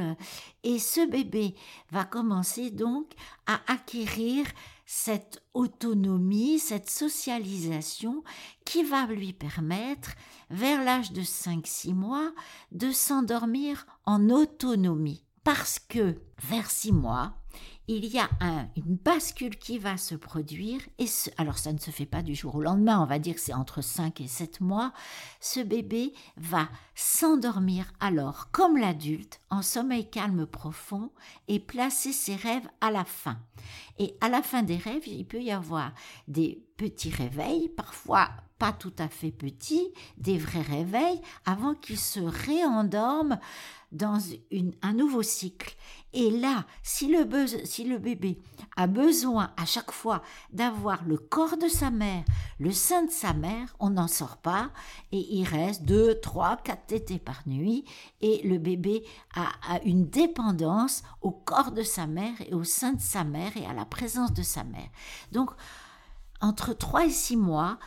[0.63, 1.55] Et ce bébé
[1.91, 3.11] va commencer donc
[3.47, 4.47] à acquérir
[4.91, 8.25] cette autonomie, cette socialisation
[8.65, 10.13] qui va lui permettre,
[10.49, 12.33] vers l'âge de 5-6 mois,
[12.73, 15.27] de s'endormir en autonomie.
[15.45, 17.35] Parce que vers 6 mois,
[17.89, 18.29] il y a
[18.77, 21.07] une bascule qui va se produire, et
[21.39, 23.55] alors ça ne se fait pas du jour au lendemain, on va dire que c'est
[23.55, 24.93] entre 5 et 7 mois,
[25.41, 31.11] ce bébé va s'endormir alors comme l'adulte en sommeil calme profond
[31.49, 33.39] et placer ses rêves à la fin.
[33.99, 35.93] Et à la fin des rêves, il peut y avoir
[36.29, 42.21] des petits réveils, parfois pas tout à fait petits, des vrais réveils, avant qu'il se
[42.21, 43.39] réendorme
[43.93, 44.19] dans
[44.83, 45.75] un nouveau cycle.
[46.13, 47.25] Et là, si le,
[47.99, 48.39] bébé
[48.77, 50.23] a besoin à chaque fois
[50.53, 52.25] d'avoir le corps de sa mère,
[52.59, 54.71] le sein de sa mère, on n'en sort pas
[55.13, 57.85] et il reste 2, 3, 4 tétés par nuit
[58.21, 62.93] et le bébé a, a une dépendance au corps de sa mère et au sein
[62.93, 64.89] de sa mère et à la présence de sa mère.
[65.33, 65.51] Donc,
[66.41, 67.79] entre 3 et 6 mois,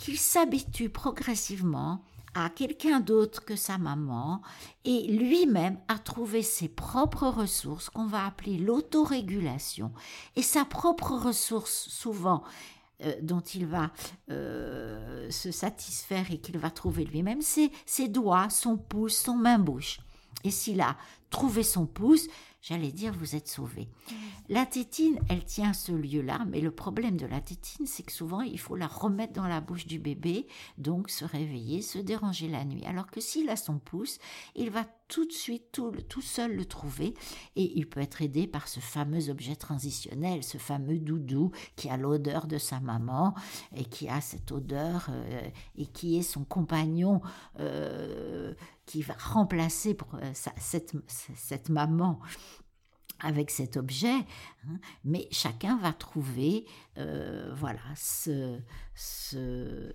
[0.00, 2.02] qu'il s'habitue progressivement
[2.34, 4.40] à quelqu'un d'autre que sa maman
[4.84, 9.92] et lui-même à trouver ses propres ressources qu'on va appeler l'autorégulation
[10.36, 12.44] et sa propre ressource souvent
[13.02, 13.90] euh, dont il va
[14.30, 20.00] euh, se satisfaire et qu'il va trouver lui-même, c'est ses doigts, son pouce, son main-bouche.
[20.44, 20.96] Et s'il a
[21.30, 22.26] trouvé son pouce,
[22.60, 23.88] j'allais dire, vous êtes sauvé.
[24.48, 28.40] La tétine, elle tient ce lieu-là, mais le problème de la tétine, c'est que souvent,
[28.40, 30.46] il faut la remettre dans la bouche du bébé,
[30.78, 32.84] donc se réveiller, se déranger la nuit.
[32.84, 34.18] Alors que s'il a son pouce,
[34.56, 37.14] il va tout de suite, tout, tout, seul le trouver,
[37.56, 41.96] et il peut être aidé par ce fameux objet transitionnel, ce fameux doudou qui a
[41.96, 43.34] l'odeur de sa maman,
[43.74, 47.20] et qui a cette odeur, euh, et qui est son compagnon.
[47.58, 48.54] Euh,
[48.90, 52.18] qui va remplacer euh, cette, maman
[53.20, 54.16] avec cet objet,
[55.04, 56.66] mais chacun va trouver
[56.98, 58.58] euh, voilà ce,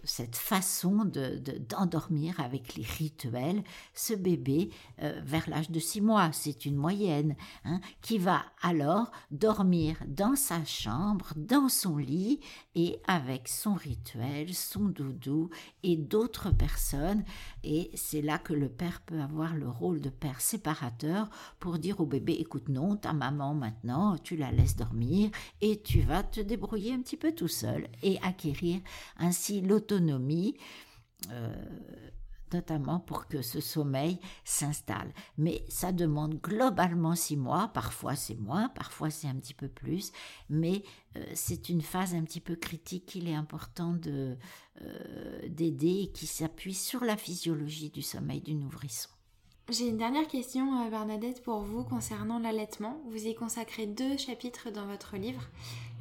[0.04, 3.64] cette façon de, d'endormir avec les rituels
[3.94, 7.36] ce bébé euh, vers l'âge de six mois, c'est une moyenne,
[7.66, 12.40] hein, qui va alors dormir dans sa chambre, dans son lit
[12.74, 15.50] et avec son rituel, son doudou
[15.84, 17.24] et d'autres personnes.
[17.64, 22.00] Et c'est là que le père peut avoir le rôle de père séparateur pour dire
[22.00, 25.30] au bébé, écoute non, ta maman maintenant, tu la laisses dormir
[25.62, 28.80] et tu vas te débrouiller un petit peu tout seul et acquérir
[29.18, 30.56] ainsi l'autonomie.
[31.32, 31.54] Euh,
[32.54, 35.12] notamment pour que ce sommeil s'installe.
[35.38, 40.12] Mais ça demande globalement six mois, parfois c'est moins, parfois c'est un petit peu plus,
[40.50, 40.84] mais
[41.18, 44.36] euh, c'est une phase un petit peu critique qu'il est important euh,
[45.50, 49.10] d'aider et qui s'appuie sur la physiologie du sommeil du nourrisson.
[49.68, 53.02] J'ai une dernière question, euh, Bernadette, pour vous concernant l'allaitement.
[53.10, 55.42] Vous y consacrez deux chapitres dans votre livre.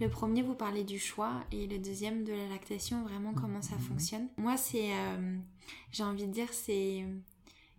[0.03, 3.79] Le premier, vous parlez du choix, et le deuxième, de la lactation, vraiment comment ça
[3.79, 4.29] fonctionne.
[4.37, 5.39] Moi, c'est, euh,
[5.93, 7.07] j'ai envie de dire, c'est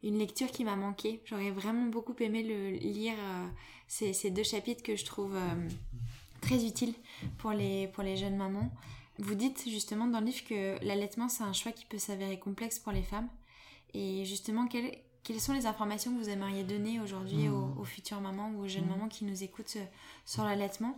[0.02, 1.22] une lecture qui m'a manqué.
[1.26, 3.48] J'aurais vraiment beaucoup aimé le lire euh,
[3.88, 5.38] ces, deux chapitres que je trouve
[6.42, 6.96] très utiles
[7.38, 8.72] pour les, pour les jeunes mamans.
[9.20, 12.80] Vous dites justement dans le livre que l'allaitement, c'est un choix qui peut s'avérer complexe
[12.80, 13.30] pour les femmes.
[13.94, 14.92] Et justement, quel,
[15.26, 17.86] quelles sont les informations que vous aimeriez donner aujourd'hui aux, mmh.
[17.86, 18.90] futures mamans ou aux jeunes mmh.
[18.90, 19.86] mamans qui nous écoutent euh,
[20.24, 20.98] sur l'allaitement?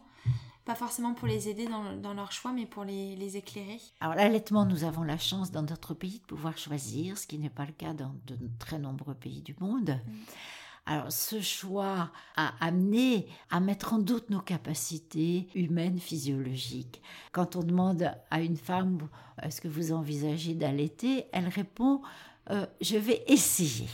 [0.65, 3.79] Pas forcément pour les aider dans, leur choix, mais pour les, éclairer.
[4.01, 7.49] Alors l'allaitement, nous avons la chance dans notre pays de pouvoir choisir, ce qui n'est
[7.49, 9.91] pas le cas dans de très nombreux pays du monde.
[9.91, 10.11] Mmh.
[10.87, 17.01] Alors ce choix a amené à mettre en doute nos capacités humaines physiologiques.
[17.31, 19.07] Quand on demande à une femme
[19.41, 22.01] est-ce que vous envisagez d'allaiter, elle répond
[22.49, 23.87] euh, je vais essayer.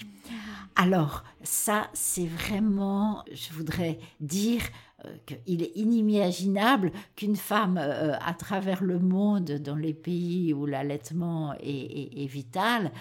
[0.76, 4.62] Alors, ça, c'est vraiment, je voudrais dire
[5.06, 10.66] euh, qu'il est inimaginable qu'une femme euh, à travers le monde, dans les pays où
[10.66, 12.92] l'allaitement est, vital,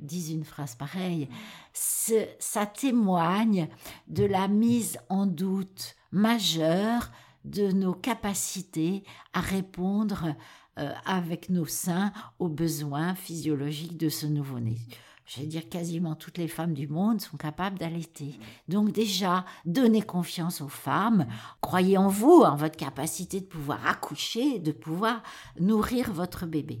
[0.00, 1.28] dise une phrase pareille.
[1.72, 3.68] ça témoigne
[4.06, 7.10] de la mise en doute majeure
[7.44, 10.34] de nos capacités à répondre
[10.76, 14.78] avec nos seins aux besoins physiologiques de ce nouveau-né.
[15.24, 18.38] Je vais dire quasiment toutes les femmes du monde sont capables d'allaiter.
[18.68, 21.26] Donc déjà, donnez confiance aux femmes,
[21.60, 25.22] croyez en vous, en votre capacité de pouvoir accoucher, de pouvoir
[25.58, 26.80] nourrir votre bébé.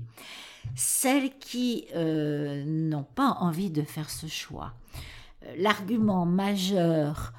[0.74, 4.74] Celles qui euh, n'ont pas envie de faire ce choix,
[5.44, 7.32] euh, l'argument majeur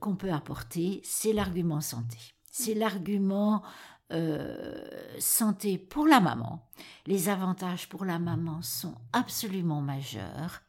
[0.00, 2.18] qu'on peut apporter, c'est l'argument santé.
[2.50, 3.62] C'est l'argument
[4.12, 4.84] euh,
[5.18, 6.68] santé pour la maman.
[7.06, 10.60] Les avantages pour la maman sont absolument majeurs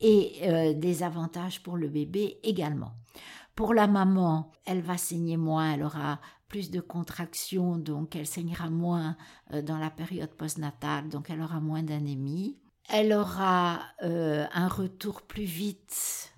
[0.00, 2.94] et euh, des avantages pour le bébé également.
[3.54, 8.70] Pour la maman, elle va saigner moins, elle aura plus de contractions, donc elle saignera
[8.70, 9.16] moins
[9.52, 12.58] euh, dans la période postnatale, donc elle aura moins d'anémie.
[12.88, 16.33] Elle aura un retour plus vite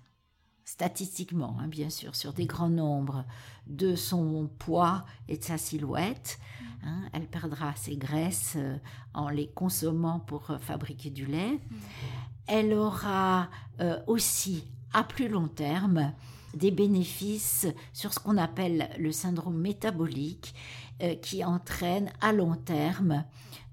[0.77, 3.25] statistiquement, hein, bien sûr, sur des grands nombres
[3.65, 6.37] de son poids et de sa silhouette.
[6.83, 7.09] Hein.
[7.13, 8.77] elle perdra ses graisses euh,
[9.15, 11.59] en les consommant pour euh, fabriquer du lait.
[12.45, 13.49] Elle aura
[13.79, 16.13] euh, aussi, à plus long terme,
[16.53, 20.53] des bénéfices sur ce qu'on appelle le syndrome métabolique
[21.21, 23.23] qui entraîne à long terme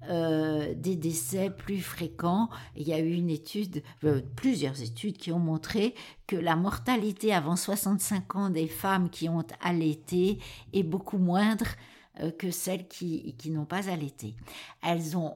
[0.09, 2.49] euh, des décès plus fréquents.
[2.75, 5.95] Il y a eu une étude, euh, plusieurs études qui ont montré
[6.27, 10.39] que la mortalité avant 65 ans des femmes qui ont allaité
[10.73, 11.67] est beaucoup moindre
[12.21, 14.35] euh, que celles qui, qui n'ont pas allaité.
[14.83, 15.35] Elles ont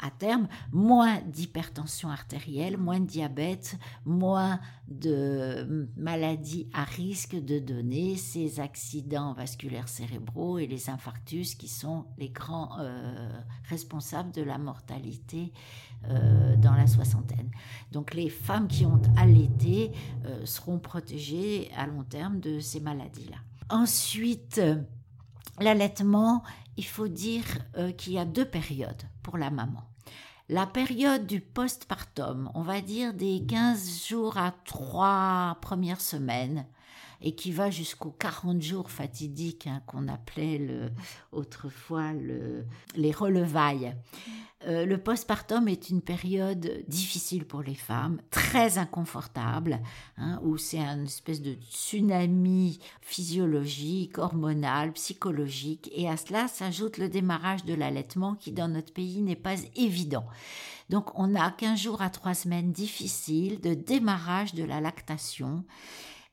[0.00, 8.16] à terme, moins d'hypertension artérielle, moins de diabète, moins de maladies à risque de donner
[8.16, 13.30] ces accidents vasculaires cérébraux et les infarctus qui sont les grands euh,
[13.68, 15.52] responsables de la mortalité
[16.08, 17.50] euh, dans la soixantaine.
[17.92, 19.92] Donc les femmes qui ont allaité
[20.26, 23.38] euh, seront protégées à long terme de ces maladies-là.
[23.68, 24.60] Ensuite,
[25.60, 26.42] l'allaitement,
[26.78, 27.44] il faut dire
[27.98, 29.82] qu'il y a deux périodes pour la maman.
[30.48, 36.64] La période du postpartum, on va dire des 15 jours à 3 premières semaines,
[37.20, 40.90] et qui va jusqu'aux 40 jours fatidiques hein, qu'on appelait
[41.32, 42.64] autrefois le,
[42.94, 43.94] les relevailles.
[44.66, 49.78] Euh, le postpartum est une période difficile pour les femmes, très inconfortable,
[50.16, 57.08] hein, où c'est une espèce de tsunami physiologique, hormonal, psychologique, et à cela s'ajoute le
[57.08, 60.26] démarrage de l'allaitement qui dans notre pays n'est pas évident.
[60.88, 65.64] Donc on a 15 jours à 3 semaines difficiles de démarrage de la lactation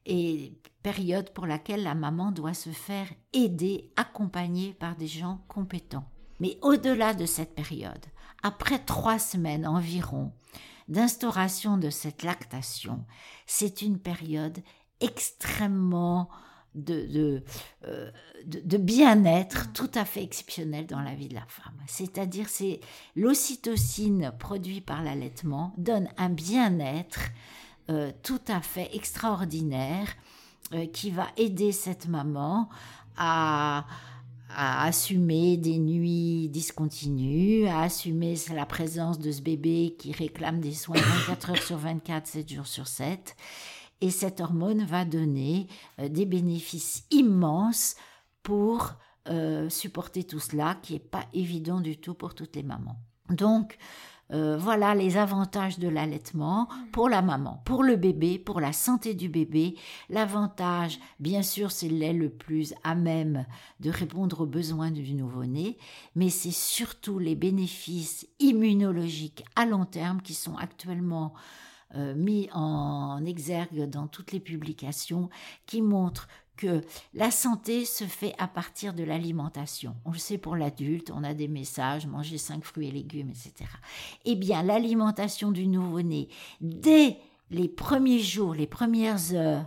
[0.08, 6.06] et période pour laquelle la maman doit se faire aider, accompagner par des gens compétents.
[6.40, 8.06] Mais au-delà de cette période,
[8.44, 10.32] après trois semaines environ
[10.88, 13.06] d'instauration de cette lactation,
[13.48, 14.60] c'est une période
[15.02, 16.30] extrêmement
[16.76, 17.42] de,
[17.88, 18.12] euh,
[18.46, 21.78] de, de, bien-être tout à fait exceptionnel dans la vie de la femme.
[21.88, 22.82] C'est-à-dire, c'est
[23.16, 27.22] l'ocytocine produite par l'allaitement donne un bien-être
[27.90, 30.08] euh, tout à fait extraordinaire
[30.74, 32.68] euh, qui va aider cette maman
[33.16, 33.86] à,
[34.56, 40.74] à assumer des nuits discontinues, à assumer la présence de ce bébé qui réclame des
[40.74, 40.96] soins
[41.28, 43.36] 24 heures sur 24, 7 jours sur 7
[44.02, 45.68] et cette hormone va donner
[46.00, 47.96] euh, des bénéfices immenses
[48.44, 48.94] pour
[49.28, 52.98] euh, supporter tout cela, qui n'est pas évident du tout pour toutes les mamans.
[53.30, 53.78] Donc,
[54.32, 59.14] euh, voilà les avantages de l'allaitement pour la maman, pour le bébé, pour la santé
[59.14, 59.76] du bébé.
[60.10, 63.46] L'avantage, bien sûr, c'est le lait le plus à même
[63.82, 65.78] de répondre aux besoins du nouveau-né,
[66.16, 71.34] mais c'est surtout les bénéfices immunologiques à long terme qui sont actuellement
[71.94, 75.30] euh, mis en exergue dans toutes les publications
[75.68, 76.82] qui montrent que
[77.14, 79.96] la santé se fait à partir de l'alimentation.
[80.06, 83.70] On le sait pour l'adulte, on a des messages, manger cinq fruits et légumes, etc.
[84.26, 86.30] Eh bien, l'alimentation du nouveau-né,
[86.62, 87.18] dès
[87.52, 89.66] les premiers jours, les premières heures,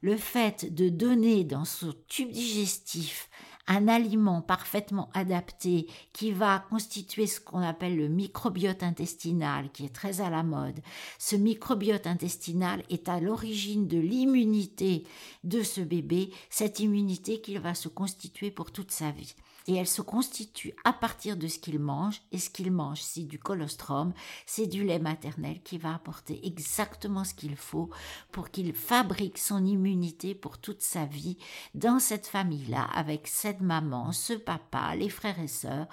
[0.00, 3.30] le fait de donner dans son tube digestif
[3.66, 9.94] un aliment parfaitement adapté qui va constituer ce qu'on appelle le microbiote intestinal, qui est
[9.94, 10.80] très à la mode.
[11.18, 15.04] Ce microbiote intestinal est à l'origine de l'immunité
[15.44, 19.34] de ce bébé, cette immunité qu'il va se constituer pour toute sa vie
[19.66, 22.22] et elle se constitue à partir de ce qu'il mange.
[22.32, 24.12] Et ce qu'il mange, c'est du colostrum,
[24.46, 27.90] c'est du lait maternel qui va apporter exactement ce qu'il faut
[28.30, 31.38] pour qu'il fabrique son immunité pour toute sa vie
[31.74, 35.86] dans cette famille-là, avec cette maman, ce papa, les frères et sœurs,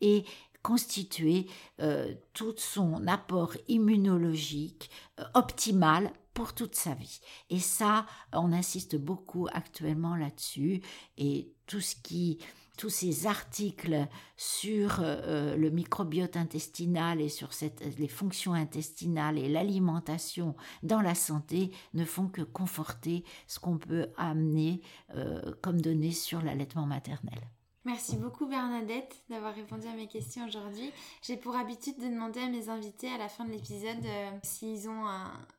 [0.00, 0.24] et
[0.62, 1.46] constituer
[1.80, 7.20] euh, tout son apport immunologique euh, optimal pour toute sa vie.
[7.50, 10.82] Et ça, on insiste beaucoup actuellement là-dessus.
[11.16, 12.38] Et tout ce qui
[12.76, 14.06] tous ces articles
[14.36, 17.50] sur euh, euh, le microbiote intestinal et sur
[17.98, 24.08] les fonctions intestinales et l'alimentation dans la santé ne font que conforter ce qu'on peut
[24.16, 24.80] amener
[25.14, 27.40] euh, comme données sur l'allaitement maternel.
[27.86, 30.90] Merci beaucoup Bernadette d'avoir répondu à mes questions aujourd'hui.
[31.20, 34.88] J'ai pour habitude de demander à mes invités à la fin de l'épisode euh, s'ils
[34.88, 35.04] ont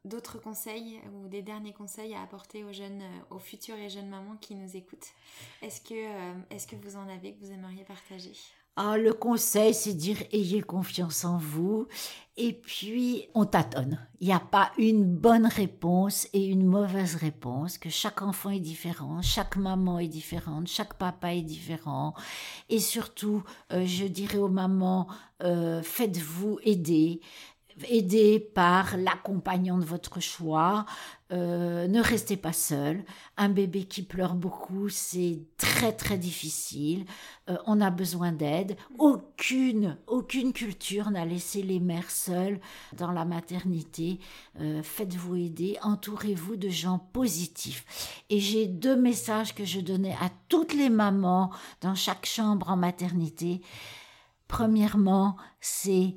[0.05, 4.09] d'autres conseils ou des derniers conseils à apporter aux jeunes, euh, aux futures et jeunes
[4.09, 5.13] mamans qui nous écoutent.
[5.61, 5.67] Euh,
[6.49, 8.33] est-ce que vous en avez que vous aimeriez partager?
[8.77, 11.87] Ah, le conseil, c'est dire ayez confiance en vous.
[12.37, 14.05] Et puis, on tâtonne.
[14.19, 18.59] Il n'y a pas une bonne réponse et une mauvaise réponse, que chaque enfant est
[18.59, 22.13] différent, chaque maman est différente, chaque papa est différent.
[22.67, 25.07] Et surtout, euh, je dirais aux mamans,
[25.43, 27.21] euh, faites-vous aider
[27.89, 30.85] aidé par l'accompagnant de votre choix.
[31.31, 33.03] Euh, ne restez pas seul.
[33.35, 37.05] Un bébé qui pleure beaucoup, c'est très très difficile.
[37.49, 38.77] Euh, on a besoin d'aide.
[38.99, 42.59] Aucune, aucune culture n'a laissé les mères seules
[42.93, 44.19] dans la maternité.
[44.61, 45.77] Euh, faites-vous aider.
[45.81, 48.23] Entourez-vous de gens positifs.
[48.29, 51.51] Et j'ai deux messages que je donnais à toutes les mamans
[51.81, 53.61] dans chaque chambre en maternité.
[54.47, 56.15] Premièrement, c'est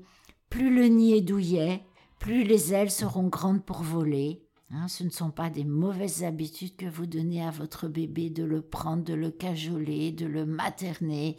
[0.51, 1.83] plus le nid est douillet,
[2.19, 4.43] plus les ailes seront grandes pour voler.
[4.71, 8.45] Hein, ce ne sont pas des mauvaises habitudes que vous donnez à votre bébé de
[8.45, 11.37] le prendre, de le cajoler, de le materner,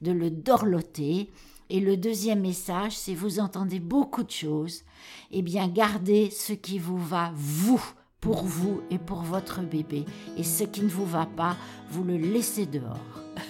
[0.00, 1.30] de le dorloter.
[1.68, 4.82] Et le deuxième message, c'est vous entendez beaucoup de choses,
[5.30, 7.82] eh bien gardez ce qui vous va, vous,
[8.20, 10.04] pour vous et pour votre bébé.
[10.36, 11.56] Et ce qui ne vous va pas,
[11.90, 12.98] vous le laissez dehors.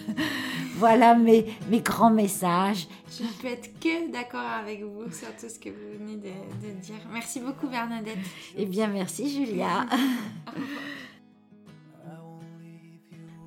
[0.77, 2.87] voilà mes, mes grands messages.
[3.11, 6.81] Je ne peux être que d'accord avec vous sur tout ce que vous venez de,
[6.81, 6.97] dire.
[7.13, 8.19] Merci beaucoup Bernadette.
[8.57, 9.87] Eh bien merci Julia.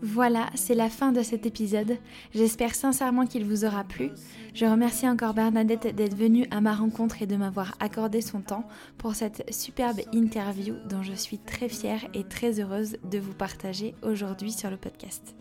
[0.06, 1.98] Voilà, c'est la fin de cet épisode.
[2.34, 4.12] J'espère sincèrement qu'il vous aura plu.
[4.54, 8.68] Je remercie encore Bernadette d'être venue à ma rencontre et de m'avoir accordé son temps
[8.98, 13.96] pour cette superbe interview dont je suis très fière et très heureuse de vous partager
[14.04, 15.36] aujourd'hui sur le podcast.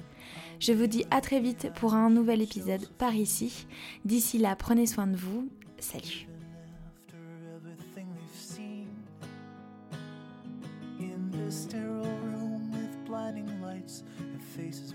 [0.60, 3.66] Je vous dis à très vite pour un nouvel épisode par ici.
[4.04, 5.48] D'ici là, prenez soin de vous.
[5.80, 6.28] Salut.
[14.52, 14.94] Faces